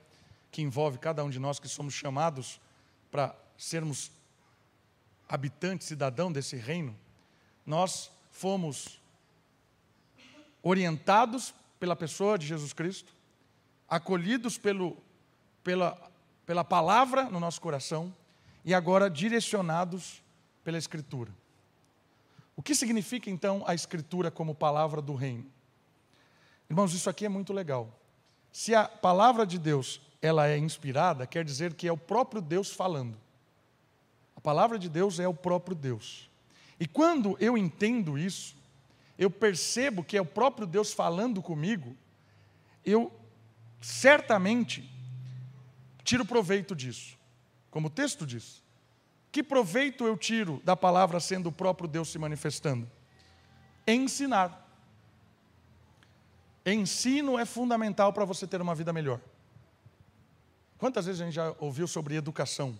que 0.51 0.63
envolve 0.63 0.99
cada 0.99 1.23
um 1.25 1.29
de 1.29 1.39
nós 1.39 1.59
que 1.59 1.69
somos 1.69 1.93
chamados 1.93 2.61
para 3.11 3.35
sermos 3.59 4.11
habitantes, 5.29 5.89
cidadão 5.89 6.31
desse 6.33 6.57
reino, 6.57 6.97
nós 7.67 8.11
fomos 8.31 9.01
orientados 10.63 11.53
pela 11.81 11.97
pessoa 11.97 12.39
de 12.39 12.47
Jesus 12.47 12.73
Cristo, 12.73 13.13
acolhidos 13.89 14.57
pelo, 14.57 14.97
pela, 15.65 16.11
pela 16.47 16.65
palavra 16.65 17.25
no 17.25 17.41
nosso 17.41 17.61
coração 17.61 18.15
e 18.65 18.73
agora 18.73 19.11
direcionados 19.11 20.23
pela 20.63 20.79
Escritura. 20.79 21.42
O 22.63 22.65
que 22.65 22.77
significa 22.77 23.29
então 23.29 23.65
a 23.67 23.75
Escritura 23.75 24.31
como 24.31 24.55
palavra 24.55 25.03
do 25.03 25.17
reino? 25.17 25.51
Irmãos, 26.71 26.95
isso 26.95 27.11
aqui 27.11 27.27
é 27.27 27.29
muito 27.29 27.53
legal. 27.53 27.93
Se 28.53 28.73
a 28.73 28.85
palavra 28.87 29.45
de 29.45 29.59
Deus 29.59 30.01
ela 30.23 30.47
é 30.47 30.57
inspirada, 30.57 31.27
quer 31.27 31.45
dizer 31.45 31.75
que 31.75 31.89
é 31.89 31.93
o 31.93 31.97
próprio 31.97 32.41
Deus 32.41 32.71
falando. 32.71 33.19
A 34.37 34.41
palavra 34.41 34.79
de 34.79 34.89
Deus 34.89 35.19
é 35.19 35.27
o 35.27 35.35
próprio 35.35 35.75
Deus. 35.75 36.31
E 36.79 36.87
quando 36.87 37.37
eu 37.41 37.59
entendo 37.59 38.17
isso, 38.17 38.55
eu 39.19 39.29
percebo 39.29 40.05
que 40.05 40.17
é 40.17 40.21
o 40.21 40.25
próprio 40.25 40.65
Deus 40.65 40.93
falando 40.93 41.43
comigo, 41.43 41.97
eu 42.87 43.13
certamente 43.81 44.89
tiro 46.05 46.25
proveito 46.25 46.77
disso. 46.77 47.19
Como 47.73 47.89
o 47.89 47.91
texto 47.91 48.25
diz. 48.25 48.62
Que 49.33 49.43
proveito 49.43 50.07
eu 50.07 50.15
tiro 50.15 50.61
da 50.63 50.77
palavra 50.77 51.19
sendo 51.19 51.49
o 51.49 51.53
próprio 51.53 51.89
Deus 51.89 52.11
se 52.11 52.19
manifestando? 52.19 52.87
Ensinar. 53.87 54.69
Ensino 56.65 57.39
é 57.39 57.47
fundamental 57.47 58.13
para 58.13 58.27
você 58.27 58.47
ter 58.47 58.61
uma 58.61 58.75
vida 58.75 58.93
melhor. 58.93 59.19
Quantas 60.77 61.07
vezes 61.07 61.23
a 61.23 61.25
gente 61.25 61.35
já 61.35 61.55
ouviu 61.59 61.89
sobre 61.89 62.15
educação? 62.15 62.79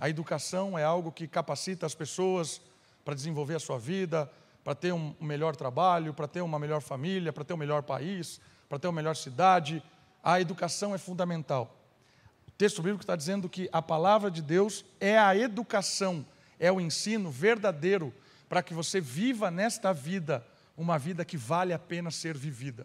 A 0.00 0.08
educação 0.08 0.76
é 0.76 0.82
algo 0.82 1.12
que 1.12 1.28
capacita 1.28 1.86
as 1.86 1.94
pessoas 1.94 2.60
para 3.04 3.14
desenvolver 3.14 3.54
a 3.54 3.60
sua 3.60 3.78
vida, 3.78 4.30
para 4.64 4.74
ter 4.74 4.92
um 4.92 5.14
melhor 5.20 5.54
trabalho, 5.54 6.12
para 6.12 6.26
ter 6.26 6.40
uma 6.40 6.58
melhor 6.58 6.82
família, 6.82 7.32
para 7.32 7.44
ter 7.44 7.54
um 7.54 7.56
melhor 7.56 7.84
país, 7.84 8.40
para 8.68 8.78
ter 8.78 8.88
uma 8.88 8.94
melhor 8.94 9.14
cidade. 9.14 9.82
A 10.24 10.40
educação 10.40 10.94
é 10.94 10.98
fundamental. 10.98 11.77
Texto 12.58 12.82
bíblico 12.82 13.04
está 13.04 13.14
dizendo 13.14 13.48
que 13.48 13.68
a 13.72 13.80
palavra 13.80 14.28
de 14.32 14.42
Deus 14.42 14.84
é 14.98 15.16
a 15.16 15.36
educação, 15.36 16.26
é 16.58 16.72
o 16.72 16.80
ensino 16.80 17.30
verdadeiro 17.30 18.12
para 18.48 18.64
que 18.64 18.74
você 18.74 19.00
viva 19.00 19.48
nesta 19.48 19.92
vida 19.92 20.44
uma 20.76 20.98
vida 20.98 21.24
que 21.24 21.36
vale 21.36 21.72
a 21.72 21.78
pena 21.78 22.10
ser 22.10 22.36
vivida. 22.36 22.84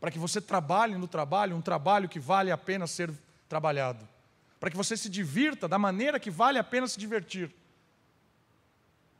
Para 0.00 0.10
que 0.10 0.18
você 0.18 0.40
trabalhe 0.40 0.96
no 0.96 1.06
trabalho, 1.06 1.54
um 1.54 1.60
trabalho 1.60 2.08
que 2.08 2.18
vale 2.18 2.50
a 2.50 2.56
pena 2.56 2.86
ser 2.86 3.12
trabalhado, 3.46 4.08
para 4.58 4.70
que 4.70 4.76
você 4.76 4.96
se 4.96 5.10
divirta 5.10 5.68
da 5.68 5.78
maneira 5.78 6.18
que 6.18 6.30
vale 6.30 6.58
a 6.58 6.64
pena 6.64 6.86
se 6.86 6.98
divertir. 6.98 7.54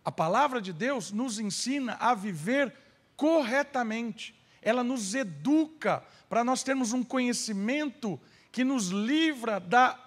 A 0.03 0.11
palavra 0.11 0.63
de 0.63 0.73
Deus 0.73 1.13
nos 1.13 1.39
ensina 1.39 1.99
a 2.01 2.15
viver 2.15 2.75
corretamente, 3.17 4.35
ela 4.63 4.83
nos 4.83 5.15
educa 5.15 6.03
para 6.27 6.43
nós 6.43 6.63
termos 6.63 6.95
um 6.95 7.05
conhecimento 7.05 8.19
que 8.55 8.63
nos 8.63 8.87
livra 8.87 9.59
da 9.59 9.99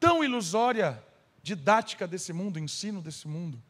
tão 0.00 0.24
ilusória 0.24 1.00
didática 1.40 2.04
desse 2.04 2.32
mundo, 2.32 2.58
ensino 2.58 3.00
desse 3.00 3.28
mundo. 3.28 3.62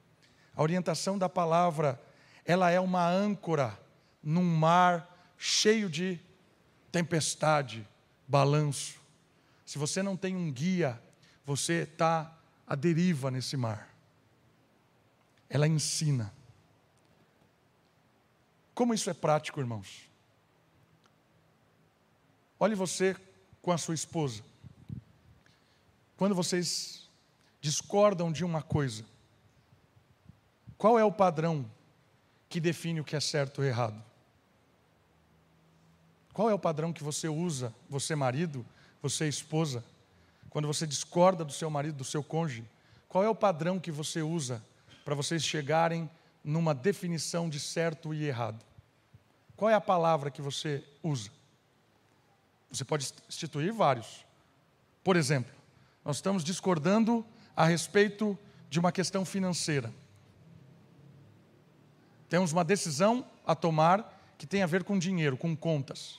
A 0.57 0.63
orientação 0.63 1.19
da 1.19 1.29
palavra, 1.29 2.03
ela 2.43 2.71
é 2.71 2.81
uma 2.81 3.07
âncora 3.07 3.79
num 4.23 4.43
mar 4.43 5.35
cheio 5.37 5.91
de 5.91 6.19
tempestade, 6.91 7.87
balanço. 8.27 8.99
Se 9.67 9.77
você 9.77 10.03
não 10.03 10.17
tem 10.17 10.35
um 10.35 10.51
guia, 10.51 10.99
você 11.45 11.83
está 11.83 12.35
à 12.67 12.75
deriva 12.75 13.31
nesse 13.31 13.55
mar. 13.55 13.95
Ela 15.47 15.69
ensina. 15.69 16.33
Como 18.75 18.95
isso 18.95 19.11
é 19.11 19.15
prático, 19.15 19.61
irmãos? 19.61 20.09
Olhe 22.59 22.75
você 22.75 23.15
com 23.63 23.71
a 23.71 23.79
sua 23.79 23.95
esposa. 23.95 24.43
Quando 26.17 26.35
vocês 26.35 27.09
discordam 27.61 28.31
de 28.31 28.45
uma 28.45 28.61
coisa, 28.61 29.05
qual 30.77 30.99
é 30.99 31.05
o 31.05 31.13
padrão 31.13 31.65
que 32.49 32.61
define 32.61 33.01
o 33.01 33.05
que 33.05 33.15
é 33.15 33.21
certo 33.21 33.61
ou 33.61 33.65
errado? 33.65 34.03
Qual 36.33 36.51
é 36.51 36.55
o 36.55 36.59
padrão 36.59 36.93
que 36.93 37.05
você 37.05 37.29
usa, 37.29 37.73
você 37.89 38.17
marido, 38.17 38.67
você 39.01 39.29
esposa, 39.29 39.85
quando 40.51 40.67
você 40.67 40.87
discorda 40.87 41.45
do 41.45 41.53
seu 41.53 41.71
marido, 41.71 41.97
do 41.99 42.05
seu 42.05 42.23
cônjuge? 42.23 42.65
Qual 43.09 43.23
é 43.23 43.29
o 43.29 43.35
padrão 43.35 43.79
que 43.79 43.91
você 43.91 44.23
usa 44.23 44.63
para 45.05 45.15
vocês 45.15 45.45
chegarem 45.45 46.11
numa 46.43 46.75
definição 46.75 47.49
de 47.49 47.61
certo 47.61 48.13
e 48.13 48.25
errado? 48.25 48.65
Qual 49.57 49.71
é 49.71 49.75
a 49.75 49.81
palavra 49.81 50.31
que 50.31 50.43
você 50.43 50.83
usa? 51.03 51.31
Você 52.73 52.85
pode 52.85 53.13
instituir 53.29 53.73
vários. 53.73 54.25
Por 55.05 55.15
exemplo, 55.17 55.53
nós 56.05 56.17
estamos 56.17 56.43
discordando 56.43 57.25
a 57.55 57.67
respeito 57.67 58.37
de 58.71 58.81
uma 58.81 58.91
questão 58.91 59.25
financeira. 59.25 59.93
Temos 62.29 62.51
uma 62.51 62.65
decisão 62.65 63.27
a 63.47 63.55
tomar 63.55 64.19
que 64.39 64.47
tem 64.47 64.63
a 64.63 64.67
ver 64.67 64.85
com 64.85 64.99
dinheiro, 64.99 65.37
com 65.37 65.55
contas. 65.55 66.19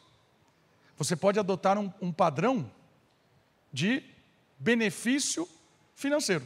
Você 0.95 1.15
pode 1.15 1.39
adotar 1.39 1.77
um, 1.77 1.91
um 1.99 2.11
padrão 2.11 2.71
de 3.71 4.03
benefício 4.59 5.49
financeiro. 5.95 6.45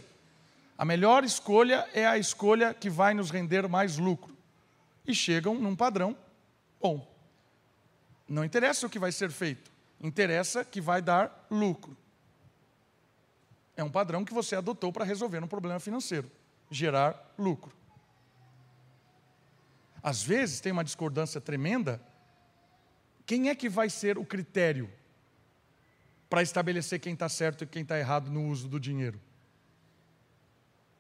A 0.78 0.86
melhor 0.86 1.26
escolha 1.26 1.88
é 1.94 2.06
a 2.06 2.18
escolha 2.18 2.74
que 2.74 2.90
vai 2.90 3.14
nos 3.14 3.30
render 3.30 3.68
mais 3.68 3.98
lucro. 3.98 4.36
E 5.06 5.14
chegam 5.14 5.56
num 5.56 5.76
padrão 5.76 6.18
bom. 6.80 7.06
Não 8.28 8.46
interessa 8.46 8.88
o 8.88 8.90
que 8.90 9.00
vai 9.00 9.12
ser 9.12 9.32
feito, 9.32 9.72
interessa 10.02 10.64
que 10.64 10.80
vai 10.80 11.02
dar 11.02 11.48
lucro. 11.50 11.96
É 13.76 13.84
um 13.84 13.90
padrão 13.90 14.26
que 14.26 14.34
você 14.34 14.56
adotou 14.56 14.92
para 14.92 15.06
resolver 15.06 15.44
um 15.44 15.48
problema 15.48 15.80
financeiro, 15.80 16.30
gerar 16.70 17.34
lucro. 17.38 17.76
Às 20.02 20.24
vezes 20.24 20.60
tem 20.60 20.72
uma 20.72 20.84
discordância 20.84 21.40
tremenda 21.42 22.02
quem 23.28 23.50
é 23.50 23.56
que 23.56 23.68
vai 23.68 23.90
ser 23.90 24.18
o 24.18 24.26
critério 24.26 24.90
para 26.30 26.42
estabelecer 26.42 26.98
quem 27.02 27.12
está 27.12 27.28
certo 27.28 27.66
e 27.66 27.68
quem 27.68 27.82
está 27.82 28.00
errado 28.00 28.32
no 28.32 28.48
uso 28.48 28.70
do 28.70 28.80
dinheiro? 28.80 29.20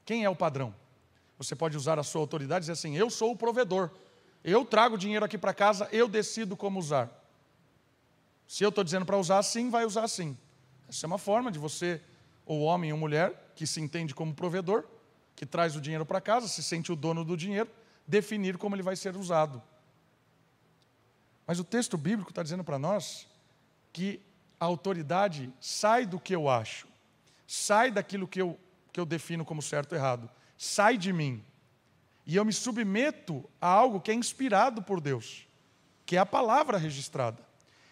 Quem 0.03 0.25
é 0.25 0.29
o 0.29 0.35
padrão? 0.35 0.75
Você 1.37 1.55
pode 1.55 1.77
usar 1.77 1.97
a 1.97 2.03
sua 2.03 2.19
autoridade 2.19 2.59
e 2.59 2.63
dizer 2.63 2.73
assim: 2.73 2.97
eu 2.97 3.09
sou 3.09 3.31
o 3.31 3.35
provedor, 3.35 3.91
eu 4.43 4.65
trago 4.65 4.97
dinheiro 4.97 5.23
aqui 5.23 5.37
para 5.37 5.53
casa, 5.53 5.87
eu 5.89 6.09
decido 6.09 6.57
como 6.57 6.79
usar. 6.79 7.16
Se 8.47 8.63
eu 8.63 8.69
estou 8.69 8.83
dizendo 8.83 9.05
para 9.05 9.17
usar 9.17 9.39
assim, 9.39 9.69
vai 9.69 9.85
usar 9.85 10.05
assim. 10.05 10.37
Essa 10.87 11.05
é 11.05 11.07
uma 11.07 11.17
forma 11.17 11.51
de 11.51 11.59
você, 11.59 12.01
ou 12.45 12.61
homem 12.61 12.93
ou 12.93 12.97
mulher, 12.97 13.51
que 13.55 13.67
se 13.67 13.81
entende 13.81 14.15
como 14.15 14.33
provedor, 14.33 14.85
que 15.35 15.45
traz 15.45 15.75
o 15.75 15.81
dinheiro 15.81 16.05
para 16.05 16.21
casa, 16.21 16.47
se 16.47 16.63
sente 16.63 16.91
o 16.91 16.95
dono 16.95 17.25
do 17.25 17.35
dinheiro, 17.35 17.69
definir 18.07 18.57
como 18.57 18.75
ele 18.75 18.83
vai 18.83 18.95
ser 18.95 19.17
usado. 19.17 19.61
Mas 21.45 21.59
o 21.59 21.63
texto 21.63 21.97
bíblico 21.97 22.31
está 22.31 22.41
dizendo 22.41 22.63
para 22.63 22.79
nós 22.79 23.27
que 23.91 24.21
a 24.59 24.65
autoridade 24.65 25.53
sai 25.59 26.05
do 26.05 26.19
que 26.19 26.33
eu 26.33 26.49
acho, 26.49 26.87
sai 27.45 27.91
daquilo 27.91 28.27
que 28.27 28.41
eu, 28.41 28.57
que 28.91 28.99
eu 28.99 29.05
defino 29.05 29.45
como 29.45 29.61
certo 29.61 29.91
ou 29.91 29.97
errado, 29.97 30.29
sai 30.57 30.97
de 30.97 31.11
mim. 31.13 31.43
E 32.25 32.35
eu 32.35 32.43
me 32.43 32.51
submeto 32.51 33.47
a 33.61 33.67
algo 33.67 34.01
que 34.01 34.11
é 34.11 34.13
inspirado 34.13 34.81
por 34.81 34.99
Deus, 34.99 35.47
que 36.05 36.15
é 36.15 36.19
a 36.19 36.25
palavra 36.25 36.77
registrada. 36.77 37.46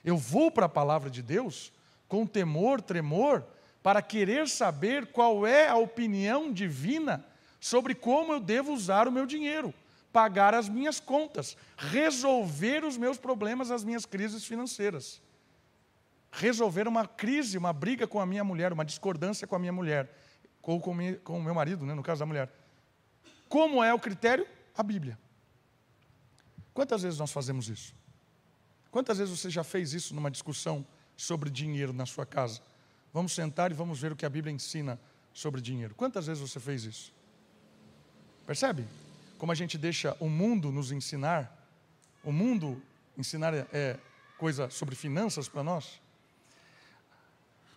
Eu 0.06 0.16
vou 0.16 0.50
para 0.50 0.68
a 0.68 0.70
palavra 0.70 1.10
de 1.10 1.22
Deus 1.22 1.74
com 2.08 2.26
temor, 2.26 2.80
tremor, 2.80 3.44
para 3.84 4.02
querer 4.02 4.48
saber 4.48 5.08
qual 5.08 5.46
é 5.46 5.68
a 5.68 5.76
opinião 5.76 6.54
divina 6.54 7.26
sobre 7.60 7.94
como 7.94 8.32
eu 8.32 8.40
devo 8.40 8.72
usar 8.72 9.08
o 9.08 9.12
meu 9.12 9.26
dinheiro 9.26 9.74
pagar 10.16 10.54
as 10.54 10.70
minhas 10.70 10.98
contas, 10.98 11.58
resolver 11.76 12.86
os 12.86 12.96
meus 12.96 13.18
problemas, 13.18 13.70
as 13.70 13.84
minhas 13.84 14.06
crises 14.06 14.46
financeiras. 14.46 15.22
Resolver 16.32 16.88
uma 16.88 17.06
crise, 17.06 17.58
uma 17.58 17.74
briga 17.74 18.08
com 18.08 18.22
a 18.22 18.26
minha 18.26 18.42
mulher, 18.42 18.72
uma 18.72 18.86
discordância 18.86 19.46
com 19.46 19.58
a 19.58 19.60
minha 19.60 19.74
mulher, 19.74 20.10
ou 20.62 20.80
com, 20.80 20.92
o 20.92 21.44
meu 21.44 21.54
marido, 21.54 21.86
né, 21.86 21.94
no 21.94 22.02
caso 22.02 22.20
da 22.20 22.26
mulher. 22.26 22.50
Como 23.50 23.84
é 23.84 23.94
o 23.94 24.00
critério? 24.00 24.48
A 24.78 24.82
Bíblia. 24.82 25.20
Quantas 26.74 27.02
vezes 27.02 27.20
nós 27.20 27.34
fazemos 27.34 27.68
isso? 27.68 27.94
Quantas 28.96 29.18
vezes 29.18 29.38
você 29.38 29.50
já 29.50 29.62
fez 29.62 29.92
isso 29.92 30.16
numa 30.16 30.32
discussão 30.32 30.86
sobre 31.18 31.50
dinheiro 31.50 31.92
na 31.92 32.06
sua 32.06 32.26
casa? 32.26 32.62
Vamos 33.14 33.34
sentar 33.34 33.70
e 33.70 33.74
vamos 33.74 34.00
ver 34.00 34.14
o 34.14 34.16
que 34.16 34.26
a 34.26 34.30
Bíblia 34.30 34.54
ensina 34.54 34.98
sobre 35.34 35.60
dinheiro. 35.60 35.94
Quantas 35.96 36.28
vezes 36.28 36.42
você 36.42 36.62
fez 36.62 36.86
isso? 36.86 37.14
Percebe? 38.48 38.86
como 39.38 39.52
a 39.52 39.56
gente 39.56 39.78
deixa 39.78 40.16
o 40.20 40.30
mundo 40.30 40.72
nos 40.72 40.92
ensinar, 40.92 41.56
o 42.24 42.32
mundo 42.32 42.82
ensinar 43.18 43.54
é, 43.54 44.00
coisa 44.38 44.70
sobre 44.70 44.96
finanças 44.96 45.48
para 45.48 45.64
nós. 45.64 46.00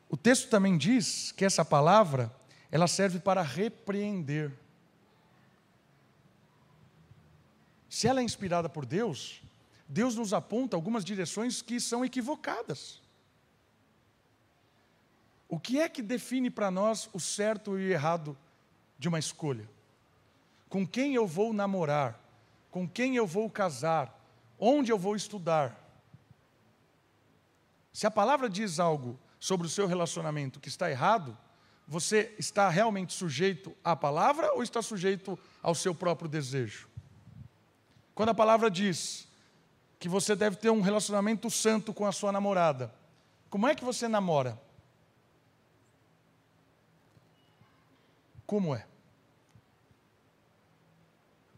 O 0.09 0.17
texto 0.17 0.49
também 0.49 0.79
diz 0.79 1.33
que 1.33 1.45
essa 1.45 1.65
palavra, 1.65 2.33
ela 2.71 2.87
serve 2.87 3.19
para 3.19 3.43
repreender. 3.43 4.53
Se 7.91 8.07
ela 8.07 8.21
é 8.21 8.23
inspirada 8.23 8.69
por 8.69 8.87
Deus, 8.87 9.43
Deus 9.89 10.15
nos 10.15 10.33
aponta 10.33 10.77
algumas 10.77 11.05
direções 11.05 11.63
que 11.63 11.81
são 11.81 12.05
equivocadas. 12.05 13.03
O 15.49 15.59
que 15.59 15.81
é 15.81 15.89
que 15.89 16.03
define 16.03 16.51
para 16.51 16.71
nós 16.71 17.09
o 17.13 17.19
certo 17.19 17.79
e 17.79 17.89
o 17.89 17.93
errado 17.93 18.37
de 18.99 19.09
uma 19.09 19.19
escolha? 19.19 19.69
com 20.69 20.87
quem 20.87 21.15
eu 21.15 21.27
vou 21.27 21.53
namorar, 21.53 22.21
com 22.71 22.89
quem 22.89 23.17
eu 23.17 23.27
vou 23.27 23.49
casar, 23.51 24.15
onde 24.59 24.93
eu 24.93 24.99
vou 24.99 25.17
estudar. 25.17 25.77
Se 27.93 28.07
a 28.07 28.11
palavra 28.11 28.49
diz 28.49 28.79
algo 28.79 29.19
sobre 29.41 29.67
o 29.67 29.71
seu 29.71 29.87
relacionamento 29.87 30.61
que 30.61 30.69
está 30.69 30.91
errado, 30.91 31.37
você 31.87 32.35
está 32.39 32.69
realmente 32.69 33.15
sujeito 33.15 33.75
à 33.83 33.97
palavra 33.97 34.53
ou 34.53 34.63
está 34.63 34.83
sujeito 34.83 35.39
ao 35.63 35.75
seu 35.75 35.95
próprio 35.95 36.29
desejo? 36.29 36.87
Quando 38.15 38.31
a 38.31 38.35
palavra 38.35 38.71
diz 38.71 39.27
que 39.99 40.09
você 40.09 40.37
deve 40.37 40.57
ter 40.57 40.71
um 40.71 40.81
relacionamento 40.81 41.51
santo 41.51 41.93
com 41.93 42.07
a 42.07 42.13
sua 42.13 42.31
namorada, 42.31 42.95
como 43.51 43.67
é 43.67 43.75
que 43.75 43.85
você 43.85 44.07
namora? 44.07 44.61
Como 48.47 48.75
é? 48.75 48.87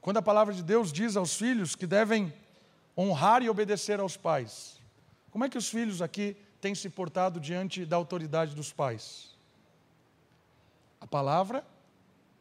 Quando 0.01 0.17
a 0.17 0.23
palavra 0.23 0.55
de 0.55 0.63
Deus 0.63 0.93
diz 0.93 1.17
aos 1.17 1.37
filhos 1.37 1.77
que 1.77 1.87
devem 1.87 2.33
honrar 2.97 3.43
e 3.43 3.51
obedecer 3.51 4.01
aos 4.01 4.17
pais, 4.17 4.81
como 5.31 5.45
é 5.45 5.49
que 5.49 5.59
os 5.59 5.69
filhos 5.69 6.01
aqui 6.01 6.37
têm 6.61 6.75
se 6.75 6.89
portado 6.89 7.39
diante 7.39 7.85
da 7.85 7.97
autoridade 7.97 8.55
dos 8.55 8.73
pais? 8.73 9.37
A 11.01 11.07
palavra 11.07 11.65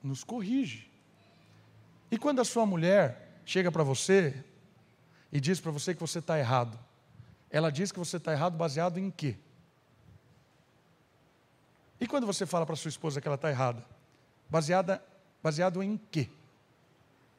nos 0.01 0.23
corrige. 0.23 0.89
E 2.09 2.17
quando 2.17 2.39
a 2.39 2.45
sua 2.45 2.65
mulher 2.65 3.41
chega 3.45 3.71
para 3.71 3.83
você 3.83 4.43
e 5.31 5.39
diz 5.39 5.59
para 5.59 5.71
você 5.71 5.93
que 5.93 6.01
você 6.01 6.19
está 6.19 6.37
errado, 6.37 6.79
ela 7.49 7.71
diz 7.71 7.91
que 7.91 7.99
você 7.99 8.17
está 8.17 8.31
errado 8.31 8.57
baseado 8.57 8.97
em 8.97 9.09
quê? 9.09 9.37
E 11.99 12.07
quando 12.07 12.25
você 12.25 12.45
fala 12.45 12.65
para 12.65 12.75
sua 12.75 12.89
esposa 12.89 13.19
que 13.19 13.27
ela 13.27 13.35
está 13.35 13.49
errada, 13.49 13.85
baseada, 14.49 15.03
baseado 15.43 15.83
em 15.83 15.97
quê? 16.11 16.29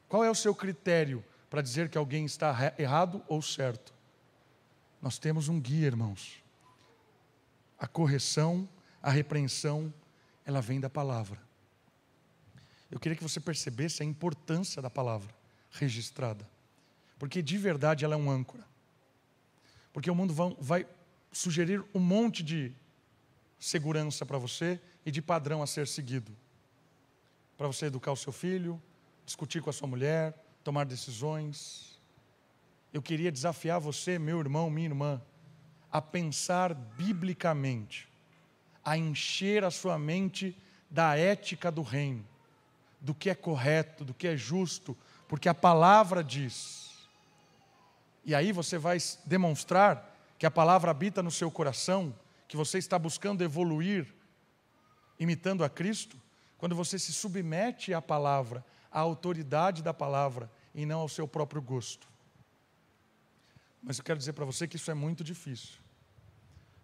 Qual 0.07 0.23
é 0.23 0.29
o 0.29 0.35
seu 0.35 0.53
critério 0.53 1.23
para 1.49 1.61
dizer 1.61 1.89
que 1.89 1.97
alguém 1.97 2.25
está 2.25 2.73
errado 2.77 3.23
ou 3.27 3.41
certo? 3.41 3.93
Nós 5.01 5.17
temos 5.17 5.47
um 5.47 5.59
guia, 5.59 5.87
irmãos. 5.87 6.43
A 7.79 7.87
correção, 7.87 8.69
a 9.01 9.09
repreensão, 9.09 9.91
ela 10.45 10.61
vem 10.61 10.79
da 10.79 10.89
palavra. 10.89 11.41
Eu 12.91 12.99
queria 12.99 13.15
que 13.15 13.23
você 13.23 13.39
percebesse 13.39 14.03
a 14.03 14.05
importância 14.05 14.81
da 14.81 14.89
palavra 14.89 15.33
registrada. 15.71 16.47
Porque 17.21 17.39
de 17.39 17.55
verdade 17.55 18.03
ela 18.03 18.15
é 18.15 18.17
um 18.17 18.31
âncora. 18.31 18.65
Porque 19.93 20.09
o 20.09 20.15
mundo 20.15 20.33
vai 20.59 20.87
sugerir 21.31 21.85
um 21.93 21.99
monte 21.99 22.41
de 22.41 22.73
segurança 23.59 24.25
para 24.25 24.39
você 24.39 24.81
e 25.05 25.11
de 25.11 25.21
padrão 25.21 25.61
a 25.61 25.67
ser 25.67 25.87
seguido. 25.87 26.35
Para 27.55 27.67
você 27.67 27.85
educar 27.85 28.11
o 28.11 28.17
seu 28.17 28.33
filho, 28.33 28.81
discutir 29.23 29.61
com 29.61 29.69
a 29.69 29.73
sua 29.73 29.87
mulher, 29.87 30.33
tomar 30.63 30.83
decisões. 30.83 31.99
Eu 32.91 33.03
queria 33.03 33.31
desafiar 33.31 33.79
você, 33.79 34.17
meu 34.17 34.39
irmão, 34.39 34.67
minha 34.71 34.87
irmã, 34.87 35.21
a 35.91 36.01
pensar 36.01 36.73
biblicamente, 36.73 38.09
a 38.83 38.97
encher 38.97 39.63
a 39.63 39.69
sua 39.69 39.99
mente 39.99 40.57
da 40.89 41.15
ética 41.15 41.71
do 41.71 41.83
reino, 41.83 42.25
do 42.99 43.13
que 43.13 43.29
é 43.29 43.35
correto, 43.35 44.03
do 44.03 44.11
que 44.11 44.27
é 44.27 44.35
justo, 44.35 44.97
porque 45.27 45.47
a 45.47 45.53
palavra 45.53 46.23
diz. 46.23 46.90
E 48.23 48.35
aí 48.35 48.51
você 48.51 48.77
vai 48.77 48.97
demonstrar 49.25 50.15
que 50.37 50.45
a 50.45 50.51
palavra 50.51 50.91
habita 50.91 51.21
no 51.21 51.31
seu 51.31 51.49
coração, 51.51 52.15
que 52.47 52.57
você 52.57 52.77
está 52.77 52.97
buscando 52.97 53.43
evoluir, 53.43 54.13
imitando 55.19 55.63
a 55.63 55.69
Cristo, 55.69 56.19
quando 56.57 56.75
você 56.75 56.99
se 56.99 57.11
submete 57.11 57.93
à 57.93 58.01
palavra, 58.01 58.63
à 58.91 58.99
autoridade 58.99 59.81
da 59.81 59.93
palavra 59.93 60.51
e 60.73 60.85
não 60.85 60.99
ao 60.99 61.09
seu 61.09 61.27
próprio 61.27 61.61
gosto. 61.61 62.07
Mas 63.81 63.97
eu 63.97 64.03
quero 64.03 64.19
dizer 64.19 64.33
para 64.33 64.45
você 64.45 64.67
que 64.67 64.75
isso 64.75 64.91
é 64.91 64.93
muito 64.93 65.23
difícil. 65.23 65.79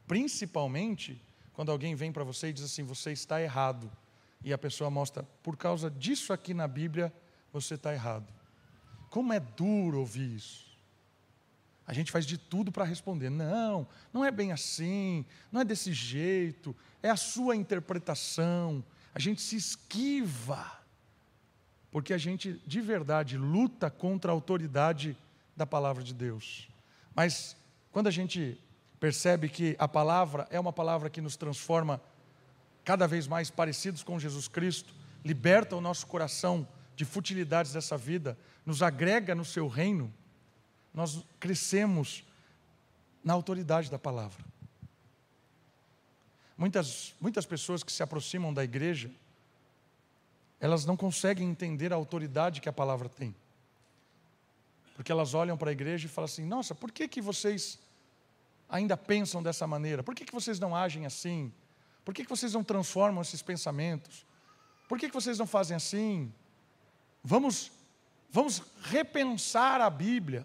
Principalmente 0.07 1.21
quando 1.53 1.71
alguém 1.71 1.95
vem 1.95 2.11
para 2.11 2.23
você 2.23 2.49
e 2.49 2.53
diz 2.53 2.63
assim: 2.63 2.83
você 2.83 3.11
está 3.11 3.41
errado. 3.41 3.91
E 4.43 4.53
a 4.53 4.57
pessoa 4.57 4.91
mostra, 4.91 5.23
por 5.41 5.57
causa 5.57 5.89
disso 5.89 6.31
aqui 6.31 6.53
na 6.53 6.67
Bíblia, 6.67 7.11
você 7.51 7.73
está 7.73 7.91
errado. 7.91 8.31
Como 9.09 9.33
é 9.33 9.39
duro 9.39 9.99
ouvir 9.99 10.35
isso. 10.35 10.66
A 11.87 11.93
gente 11.93 12.11
faz 12.11 12.25
de 12.25 12.37
tudo 12.37 12.71
para 12.71 12.83
responder: 12.83 13.29
não, 13.29 13.87
não 14.11 14.23
é 14.23 14.29
bem 14.29 14.51
assim, 14.51 15.25
não 15.49 15.61
é 15.61 15.65
desse 15.65 15.93
jeito, 15.93 16.75
é 17.01 17.09
a 17.09 17.15
sua 17.15 17.55
interpretação. 17.55 18.83
A 19.15 19.19
gente 19.19 19.41
se 19.41 19.55
esquiva, 19.55 20.69
porque 21.89 22.13
a 22.13 22.17
gente 22.17 22.61
de 22.67 22.81
verdade 22.81 23.37
luta 23.37 23.89
contra 23.89 24.31
a 24.31 24.35
autoridade 24.35 25.17
da 25.55 25.65
palavra 25.65 26.03
de 26.03 26.13
Deus. 26.13 26.67
Mas 27.15 27.55
quando 27.91 28.07
a 28.07 28.11
gente 28.11 28.59
percebe 28.99 29.47
que 29.47 29.75
a 29.79 29.87
palavra 29.87 30.45
é 30.51 30.59
uma 30.59 30.73
palavra 30.73 31.09
que 31.09 31.21
nos 31.21 31.37
transforma 31.37 32.01
cada 32.83 33.07
vez 33.07 33.27
mais 33.27 33.49
parecidos 33.49 34.03
com 34.03 34.19
Jesus 34.19 34.47
Cristo, 34.47 34.93
liberta 35.23 35.75
o 35.75 35.81
nosso 35.81 36.05
coração 36.05 36.67
de 36.95 37.05
futilidades 37.05 37.73
dessa 37.73 37.97
vida, 37.97 38.37
nos 38.65 38.81
agrega 38.81 39.33
no 39.33 39.45
seu 39.45 39.67
reino, 39.67 40.13
nós 40.97 41.23
crescemos 41.39 42.23
na 43.23 43.31
autoridade 43.31 43.91
da 43.91 43.99
palavra. 43.99 44.43
Muitas, 46.57 47.13
muitas 47.21 47.45
pessoas 47.45 47.83
que 47.83 47.91
se 47.91 48.01
aproximam 48.01 48.51
da 48.51 48.63
igreja, 48.63 49.11
elas 50.59 50.85
não 50.85 50.97
conseguem 50.97 51.47
entender 51.47 51.93
a 51.93 51.95
autoridade 51.95 52.59
que 52.59 52.67
a 52.67 52.73
palavra 52.73 53.07
tem. 53.07 53.35
Porque 54.95 55.11
elas 55.11 55.35
olham 55.35 55.55
para 55.55 55.69
a 55.69 55.71
igreja 55.71 56.07
e 56.07 56.09
falam 56.09 56.25
assim: 56.25 56.43
nossa, 56.47 56.73
por 56.73 56.91
que, 56.91 57.07
que 57.07 57.21
vocês 57.21 57.77
ainda 58.67 58.97
pensam 58.97 59.43
dessa 59.43 59.67
maneira? 59.67 60.01
Por 60.01 60.15
que, 60.15 60.25
que 60.25 60.33
vocês 60.33 60.59
não 60.59 60.75
agem 60.75 61.05
assim? 61.05 61.53
Por 62.03 62.11
que, 62.11 62.23
que 62.23 62.29
vocês 62.29 62.53
não 62.53 62.63
transformam 62.63 63.21
esses 63.21 63.43
pensamentos? 63.43 64.25
Por 64.89 64.97
que, 64.97 65.09
que 65.09 65.13
vocês 65.13 65.37
não 65.37 65.45
fazem 65.45 65.77
assim? 65.77 66.33
Vamos, 67.23 67.71
vamos 68.31 68.63
repensar 68.81 69.79
a 69.79 69.91
Bíblia. 69.91 70.43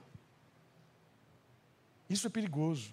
Isso 2.13 2.27
é 2.27 2.31
perigoso, 2.31 2.93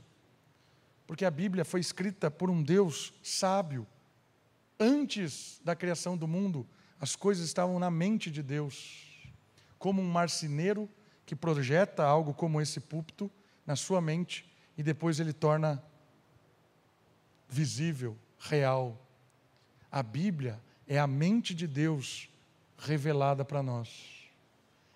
porque 1.06 1.26
a 1.26 1.32
Bíblia 1.32 1.66
foi 1.66 1.82
escrita 1.82 2.32
por 2.32 2.50
um 2.50 2.64
Deus 2.64 3.14
sábio. 3.22 3.86
Antes 4.80 5.60
da 5.62 5.76
criação 5.76 6.16
do 6.16 6.26
mundo, 6.26 6.66
as 7.02 7.18
coisas 7.18 7.46
estavam 7.46 7.78
na 7.80 7.92
mente 7.92 8.32
de 8.32 8.42
Deus. 8.42 9.28
Como 9.78 10.02
um 10.02 10.10
marceneiro 10.10 10.90
que 11.26 11.36
projeta 11.36 12.06
algo 12.06 12.34
como 12.34 12.62
esse 12.62 12.80
púlpito 12.80 13.30
na 13.66 13.76
sua 13.76 14.00
mente 14.00 14.50
e 14.78 14.82
depois 14.82 15.20
ele 15.20 15.34
torna 15.34 15.84
visível, 17.50 18.18
real. 18.40 19.06
A 19.92 20.02
Bíblia 20.02 20.62
é 20.88 20.98
a 20.98 21.06
mente 21.06 21.54
de 21.54 21.68
Deus 21.68 22.30
revelada 22.78 23.44
para 23.44 23.62
nós. 23.62 24.30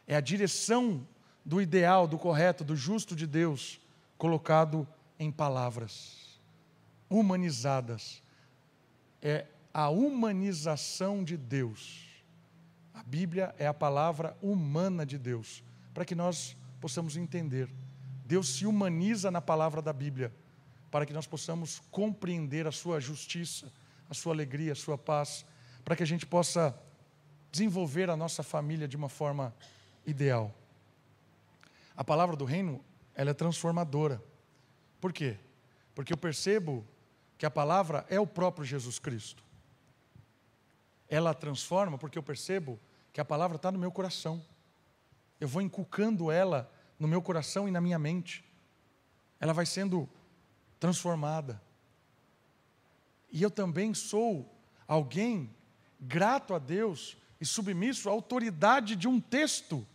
É 0.07 0.15
a 0.15 0.21
direção 0.21 1.05
do 1.43 1.61
ideal, 1.61 2.07
do 2.07 2.17
correto, 2.17 2.63
do 2.63 2.73
justo 2.73 3.17
de 3.17 3.27
Deus 3.27 3.82
colocado 4.23 4.87
em 5.19 5.29
palavras 5.29 6.39
humanizadas. 7.09 8.23
É 9.21 9.47
a 9.73 9.89
humanização 9.89 11.25
de 11.25 11.35
Deus. 11.35 12.07
A 12.93 13.03
Bíblia 13.03 13.53
é 13.59 13.67
a 13.67 13.73
palavra 13.73 14.37
humana 14.41 15.05
de 15.05 15.17
Deus, 15.17 15.61
para 15.93 16.05
que 16.05 16.15
nós 16.15 16.55
possamos 16.79 17.17
entender. 17.17 17.69
Deus 18.25 18.47
se 18.47 18.65
humaniza 18.65 19.29
na 19.29 19.41
palavra 19.41 19.81
da 19.81 19.91
Bíblia, 19.91 20.33
para 20.89 21.05
que 21.05 21.11
nós 21.11 21.27
possamos 21.27 21.81
compreender 21.91 22.65
a 22.65 22.71
sua 22.71 23.01
justiça, 23.01 23.69
a 24.09 24.13
sua 24.13 24.33
alegria, 24.33 24.71
a 24.71 24.75
sua 24.75 24.97
paz, 24.97 25.45
para 25.83 25.97
que 25.97 26.03
a 26.03 26.07
gente 26.07 26.25
possa 26.25 26.73
desenvolver 27.51 28.09
a 28.09 28.15
nossa 28.15 28.41
família 28.41 28.87
de 28.87 28.95
uma 28.95 29.09
forma 29.09 29.53
ideal. 30.05 30.55
A 31.93 32.05
palavra 32.05 32.37
do 32.37 32.45
reino 32.45 32.81
ela 33.15 33.31
é 33.31 33.33
transformadora. 33.33 34.23
Por 34.99 35.11
quê? 35.11 35.37
Porque 35.93 36.13
eu 36.13 36.17
percebo 36.17 36.85
que 37.37 37.45
a 37.45 37.51
palavra 37.51 38.05
é 38.09 38.19
o 38.19 38.27
próprio 38.27 38.65
Jesus 38.65 38.99
Cristo. 38.99 39.43
Ela 41.07 41.33
transforma 41.33 41.97
porque 41.97 42.17
eu 42.17 42.23
percebo 42.23 42.79
que 43.11 43.21
a 43.21 43.25
palavra 43.25 43.57
está 43.57 43.71
no 43.71 43.77
meu 43.77 43.91
coração. 43.91 44.43
Eu 45.39 45.47
vou 45.47 45.61
inculcando 45.61 46.31
ela 46.31 46.71
no 46.97 47.07
meu 47.07 47.21
coração 47.21 47.67
e 47.67 47.71
na 47.71 47.81
minha 47.81 47.99
mente. 47.99 48.43
Ela 49.39 49.53
vai 49.53 49.65
sendo 49.65 50.09
transformada. 50.79 51.61
E 53.31 53.41
eu 53.41 53.51
também 53.51 53.93
sou 53.93 54.49
alguém 54.87 55.53
grato 55.99 56.53
a 56.53 56.59
Deus 56.59 57.17
e 57.39 57.45
submisso 57.45 58.09
à 58.09 58.11
autoridade 58.11 58.95
de 58.95 59.07
um 59.07 59.19
texto 59.19 59.85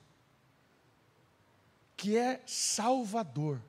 que 1.98 2.16
é 2.16 2.40
salvador, 2.46 3.60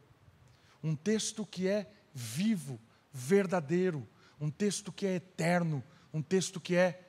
um 0.83 0.95
texto 0.95 1.43
que 1.43 1.67
é 1.67 1.91
vivo, 2.13 2.79
verdadeiro, 3.11 4.07
um 4.39 4.51
texto 4.51 4.91
que 4.91 5.07
é 5.07 5.15
eterno, 5.15 5.83
um 6.13 6.21
texto 6.21 6.61
que 6.61 6.75
é 6.75 7.07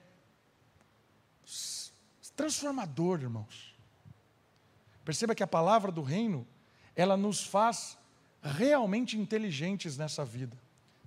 transformador, 2.34 3.20
irmãos. 3.20 3.76
Perceba 5.04 5.34
que 5.34 5.42
a 5.42 5.46
palavra 5.46 5.92
do 5.92 6.00
reino, 6.00 6.46
ela 6.96 7.18
nos 7.18 7.44
faz 7.44 7.98
realmente 8.42 9.18
inteligentes 9.18 9.98
nessa 9.98 10.24
vida, 10.24 10.56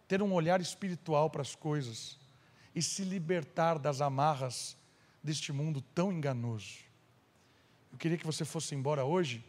ter 0.08 0.22
um 0.22 0.32
olhar 0.32 0.62
espiritual 0.62 1.28
para 1.32 1.42
as 1.42 1.56
coisas 1.56 2.20
e 2.76 2.84
se 2.84 3.04
libertar 3.04 3.80
das 3.80 4.00
amarras 4.00 4.78
deste 5.24 5.52
mundo 5.52 5.82
tão 5.82 6.12
enganoso. 6.12 6.82
Eu 7.92 7.98
queria 7.98 8.18
que 8.18 8.26
você 8.28 8.46
fosse 8.46 8.76
embora 8.76 9.04
hoje 9.04 9.44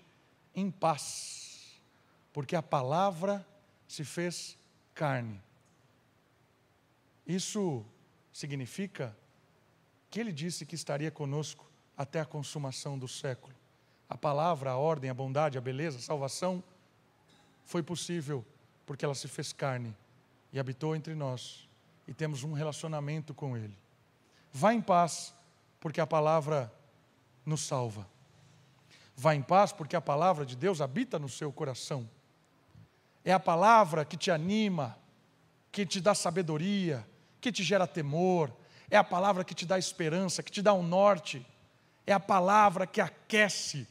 em 0.54 0.70
paz, 0.70 1.80
porque 2.32 2.54
a 2.54 2.62
palavra 2.62 3.46
se 3.88 4.04
fez 4.04 4.56
carne. 4.94 5.40
Isso 7.26 7.84
significa 8.32 9.16
que 10.10 10.20
ele 10.20 10.32
disse 10.32 10.66
que 10.66 10.74
estaria 10.74 11.10
conosco 11.10 11.68
até 11.96 12.20
a 12.20 12.24
consumação 12.24 12.98
do 12.98 13.08
século. 13.08 13.54
A 14.08 14.16
palavra, 14.16 14.70
a 14.70 14.76
ordem, 14.76 15.10
a 15.10 15.14
bondade, 15.14 15.58
a 15.58 15.60
beleza, 15.60 15.98
a 15.98 16.02
salvação 16.02 16.62
foi 17.64 17.82
possível 17.82 18.44
porque 18.84 19.04
ela 19.04 19.14
se 19.14 19.26
fez 19.28 19.52
carne 19.52 19.96
e 20.52 20.58
habitou 20.58 20.94
entre 20.94 21.14
nós 21.14 21.68
e 22.06 22.12
temos 22.12 22.44
um 22.44 22.52
relacionamento 22.52 23.32
com 23.32 23.56
ele. 23.56 23.76
Vá 24.52 24.74
em 24.74 24.80
paz, 24.80 25.34
porque 25.80 26.00
a 26.00 26.06
palavra 26.06 26.72
nos 27.44 27.62
salva. 27.62 28.06
Vá 29.16 29.34
em 29.34 29.42
paz, 29.42 29.72
porque 29.72 29.94
a 29.94 30.00
palavra 30.00 30.44
de 30.44 30.56
Deus 30.56 30.80
habita 30.80 31.18
no 31.18 31.28
seu 31.28 31.52
coração. 31.52 32.08
É 33.24 33.32
a 33.32 33.40
palavra 33.40 34.04
que 34.04 34.16
te 34.16 34.30
anima, 34.30 34.98
que 35.70 35.86
te 35.86 36.00
dá 36.00 36.14
sabedoria, 36.14 37.06
que 37.40 37.52
te 37.52 37.62
gera 37.62 37.86
temor. 37.86 38.52
É 38.90 38.96
a 38.96 39.04
palavra 39.04 39.44
que 39.44 39.54
te 39.54 39.64
dá 39.64 39.78
esperança, 39.78 40.42
que 40.42 40.50
te 40.50 40.60
dá 40.60 40.74
um 40.74 40.82
norte. 40.82 41.46
É 42.06 42.12
a 42.12 42.20
palavra 42.20 42.86
que 42.86 43.00
aquece 43.00 43.86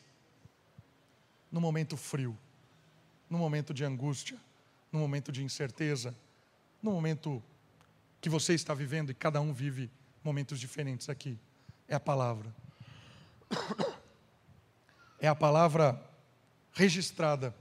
no 1.52 1.60
momento 1.62 1.96
frio, 1.96 2.38
no 3.30 3.38
momento 3.38 3.74
de 3.74 3.84
angústia, 3.84 4.38
no 4.92 5.00
momento 5.00 5.32
de 5.32 5.44
incerteza, 5.44 6.16
no 6.82 6.92
momento 6.92 7.42
que 8.22 8.30
você 8.30 8.54
está 8.54 8.74
vivendo 8.74 9.10
e 9.10 9.14
cada 9.14 9.42
um 9.42 9.54
vive 9.54 9.90
momentos 10.24 10.60
diferentes 10.60 11.10
aqui. 11.10 11.38
É 11.88 11.96
a 11.96 12.00
palavra. 12.00 12.54
É 15.24 15.28
a 15.30 15.34
palavra 15.34 16.06
registrada 16.74 17.56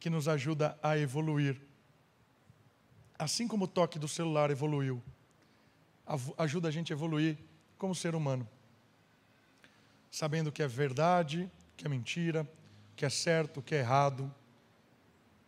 que 0.00 0.10
nos 0.10 0.26
ajuda 0.26 0.76
a 0.82 0.98
evoluir. 0.98 1.60
Assim 3.16 3.46
como 3.46 3.66
o 3.66 3.68
toque 3.68 4.00
do 4.00 4.08
celular 4.08 4.50
evoluiu, 4.50 5.00
ajuda 6.36 6.66
a 6.66 6.70
gente 6.72 6.92
a 6.92 6.96
evoluir 6.96 7.38
como 7.78 7.94
ser 7.94 8.16
humano. 8.16 8.48
Sabendo 10.10 10.50
que 10.50 10.60
é 10.60 10.66
verdade, 10.66 11.48
que 11.76 11.86
é 11.86 11.88
mentira, 11.88 12.44
que 12.96 13.06
é 13.06 13.08
certo, 13.08 13.62
que 13.62 13.76
é 13.76 13.78
errado. 13.78 14.28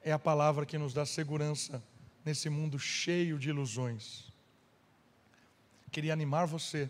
É 0.00 0.12
a 0.12 0.20
palavra 0.20 0.64
que 0.64 0.78
nos 0.78 0.94
dá 0.94 1.04
segurança 1.04 1.82
nesse 2.24 2.48
mundo 2.48 2.78
cheio 2.78 3.40
de 3.40 3.48
ilusões. 3.48 4.32
Queria 5.90 6.12
animar 6.12 6.46
você 6.46 6.88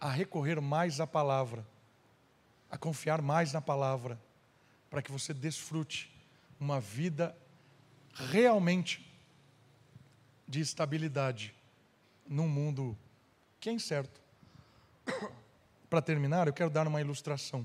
a 0.00 0.08
recorrer 0.10 0.62
mais 0.62 0.98
à 0.98 1.06
palavra, 1.06 1.73
a 2.74 2.76
confiar 2.76 3.22
mais 3.22 3.52
na 3.52 3.60
palavra, 3.60 4.20
para 4.90 5.00
que 5.00 5.12
você 5.12 5.32
desfrute 5.32 6.12
uma 6.58 6.80
vida 6.80 7.32
realmente 8.12 9.16
de 10.46 10.58
estabilidade 10.58 11.54
num 12.26 12.48
mundo 12.48 12.98
que 13.60 13.68
é 13.68 13.72
incerto. 13.72 14.20
Para 15.88 16.02
terminar, 16.02 16.48
eu 16.48 16.52
quero 16.52 16.68
dar 16.68 16.88
uma 16.88 17.00
ilustração. 17.00 17.64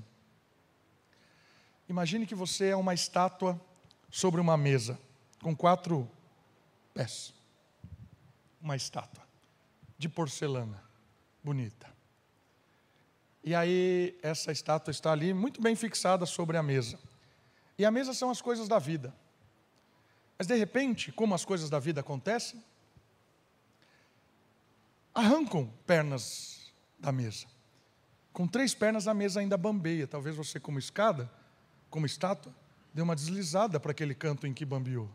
Imagine 1.88 2.24
que 2.24 2.34
você 2.36 2.68
é 2.68 2.76
uma 2.76 2.94
estátua 2.94 3.60
sobre 4.08 4.40
uma 4.40 4.56
mesa, 4.56 4.96
com 5.42 5.56
quatro 5.56 6.08
pés. 6.94 7.34
Uma 8.60 8.76
estátua 8.76 9.24
de 9.98 10.08
porcelana, 10.08 10.80
bonita. 11.42 11.92
E 13.42 13.54
aí, 13.54 14.18
essa 14.22 14.52
estátua 14.52 14.90
está 14.90 15.12
ali, 15.12 15.32
muito 15.32 15.60
bem 15.60 15.74
fixada 15.74 16.26
sobre 16.26 16.56
a 16.56 16.62
mesa. 16.62 16.98
E 17.78 17.84
a 17.84 17.90
mesa 17.90 18.12
são 18.12 18.30
as 18.30 18.42
coisas 18.42 18.68
da 18.68 18.78
vida. 18.78 19.14
Mas 20.36 20.46
de 20.46 20.54
repente, 20.54 21.10
como 21.12 21.34
as 21.34 21.44
coisas 21.44 21.70
da 21.70 21.78
vida 21.78 22.00
acontecem, 22.00 22.62
arrancam 25.14 25.72
pernas 25.86 26.72
da 26.98 27.10
mesa. 27.10 27.46
Com 28.32 28.46
três 28.46 28.74
pernas 28.74 29.08
a 29.08 29.14
mesa 29.14 29.40
ainda 29.40 29.56
bambeia. 29.56 30.06
Talvez 30.06 30.36
você, 30.36 30.60
como 30.60 30.78
escada, 30.78 31.30
como 31.88 32.06
estátua, 32.06 32.54
dê 32.92 33.02
uma 33.02 33.16
deslizada 33.16 33.80
para 33.80 33.90
aquele 33.90 34.14
canto 34.14 34.46
em 34.46 34.54
que 34.54 34.64
bambeou. 34.64 35.10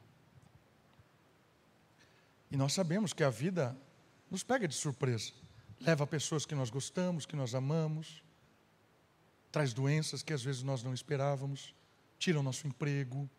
E 2.52 2.58
nós 2.58 2.74
sabemos 2.74 3.14
que 3.14 3.24
a 3.24 3.30
vida 3.30 3.76
nos 4.30 4.44
pega 4.44 4.68
de 4.68 4.76
surpresa. 4.76 5.32
Leva 5.80 6.08
pessoas 6.08 6.46
que 6.46 6.56
nós 6.56 6.70
gostamos, 6.70 7.26
que 7.26 7.36
nós 7.36 7.54
amamos, 7.54 8.24
traz 9.52 9.74
doenças 9.74 10.24
que 10.24 10.34
às 10.34 10.44
vezes 10.44 10.64
nós 10.64 10.84
não 10.84 10.94
esperávamos 10.94 11.74
tira 12.18 12.40
o 12.40 12.44
nosso 12.44 12.68
emprego, 12.68 13.30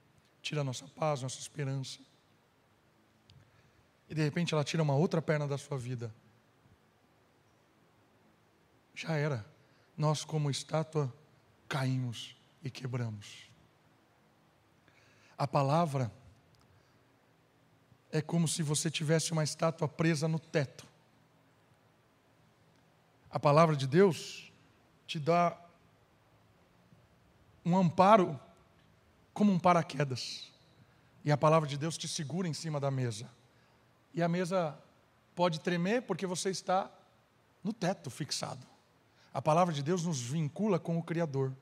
tira 0.41 0.61
a 0.61 0.65
nossa 0.65 0.87
paz, 0.87 1.23
nossa 1.23 1.39
esperança. 1.39 1.99
E 4.09 4.15
de 4.15 4.23
repente 4.23 4.55
ela 4.55 4.65
tira 4.65 4.83
uma 4.83 4.95
outra 4.95 5.21
perna 5.21 5.49
da 5.49 5.59
sua 5.59 5.77
vida. 5.77 6.15
Já 8.95 9.17
era. 9.17 9.45
Nós, 9.97 10.25
como 10.25 10.51
estátua, 10.51 11.13
caímos 11.69 12.37
e 12.63 12.71
quebramos. 12.71 13.51
A 15.37 15.47
palavra 15.47 16.13
é 18.13 18.23
como 18.23 18.47
se 18.47 18.63
você 18.63 18.91
tivesse 18.91 19.33
uma 19.33 19.43
estátua 19.43 19.89
presa 19.89 20.29
no 20.29 20.39
teto. 20.39 20.87
A 23.37 23.39
palavra 23.39 23.77
de 23.77 23.87
Deus 23.87 24.51
te 25.07 25.21
dá 25.21 25.55
um 27.63 27.77
amparo 27.77 28.41
como 29.35 29.53
um 29.53 29.59
paraquedas. 29.59 30.51
E 31.23 31.31
a 31.31 31.37
palavra 31.37 31.69
de 31.69 31.77
Deus 31.77 31.99
te 31.99 32.09
segura 32.09 32.49
em 32.49 32.55
cima 32.55 32.81
da 32.81 32.91
mesa. 32.91 33.29
E 34.15 34.23
a 34.23 34.27
mesa 34.27 34.75
pode 35.35 35.61
tremer 35.61 36.01
porque 36.01 36.27
você 36.27 36.49
está 36.49 36.91
no 37.63 37.75
teto 37.75 38.09
fixado. 38.09 38.67
A 39.35 39.43
palavra 39.43 39.75
de 39.75 39.83
Deus 39.83 40.07
nos 40.07 40.19
vincula 40.19 40.79
com 40.79 40.97
o 40.97 41.03
Criador. 41.03 41.53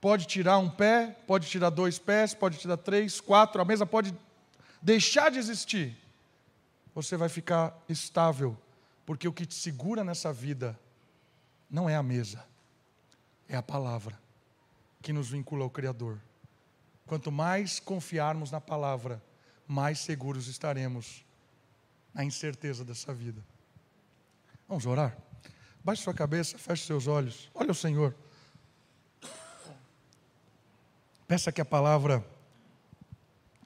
Pode 0.00 0.24
tirar 0.24 0.56
um 0.56 0.70
pé, 0.70 1.18
pode 1.26 1.50
tirar 1.50 1.68
dois 1.68 1.98
pés, 1.98 2.32
pode 2.32 2.56
tirar 2.56 2.78
três, 2.78 3.20
quatro, 3.20 3.60
a 3.60 3.64
mesa 3.66 3.84
pode 3.84 4.18
deixar 4.80 5.30
de 5.30 5.38
existir. 5.38 5.94
Você 6.94 7.14
vai 7.14 7.28
ficar 7.28 7.78
estável, 7.90 8.56
porque 9.04 9.26
o 9.26 9.32
que 9.32 9.46
te 9.46 9.54
segura 9.54 10.04
nessa 10.04 10.32
vida 10.32 10.78
não 11.70 11.88
é 11.88 11.96
a 11.96 12.02
mesa, 12.02 12.44
é 13.48 13.56
a 13.56 13.62
palavra 13.62 14.18
que 15.00 15.12
nos 15.12 15.30
vincula 15.30 15.64
ao 15.64 15.70
Criador. 15.70 16.20
Quanto 17.06 17.32
mais 17.32 17.80
confiarmos 17.80 18.50
na 18.50 18.60
palavra, 18.60 19.22
mais 19.66 19.98
seguros 19.98 20.46
estaremos 20.46 21.24
na 22.14 22.24
incerteza 22.24 22.84
dessa 22.84 23.12
vida. 23.12 23.42
Vamos 24.68 24.86
orar? 24.86 25.16
Baixe 25.84 26.02
sua 26.02 26.14
cabeça, 26.14 26.56
feche 26.56 26.86
seus 26.86 27.06
olhos. 27.06 27.50
Olha 27.54 27.72
o 27.72 27.74
Senhor. 27.74 28.14
Peça 31.26 31.50
que 31.50 31.60
a 31.60 31.64
palavra 31.64 32.24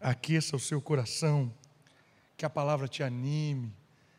aqueça 0.01 0.57
o 0.57 0.61
seu 0.61 0.81
coração, 0.81 1.53
que 2.37 2.47
a 2.47 2.51
palavra 2.51 2.87
te 2.87 3.03
anime, 3.03 3.75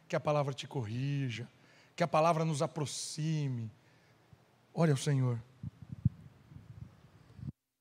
que 0.07 0.15
a 0.15 0.19
palavra 0.19 0.53
te 0.53 0.67
corrija, 0.67 1.47
que 1.95 2.03
a 2.03 2.07
palavra 2.07 2.45
nos 2.45 2.61
aproxime. 2.61 3.69
Olha 4.73 4.93
o 4.93 4.97
Senhor. 4.97 5.39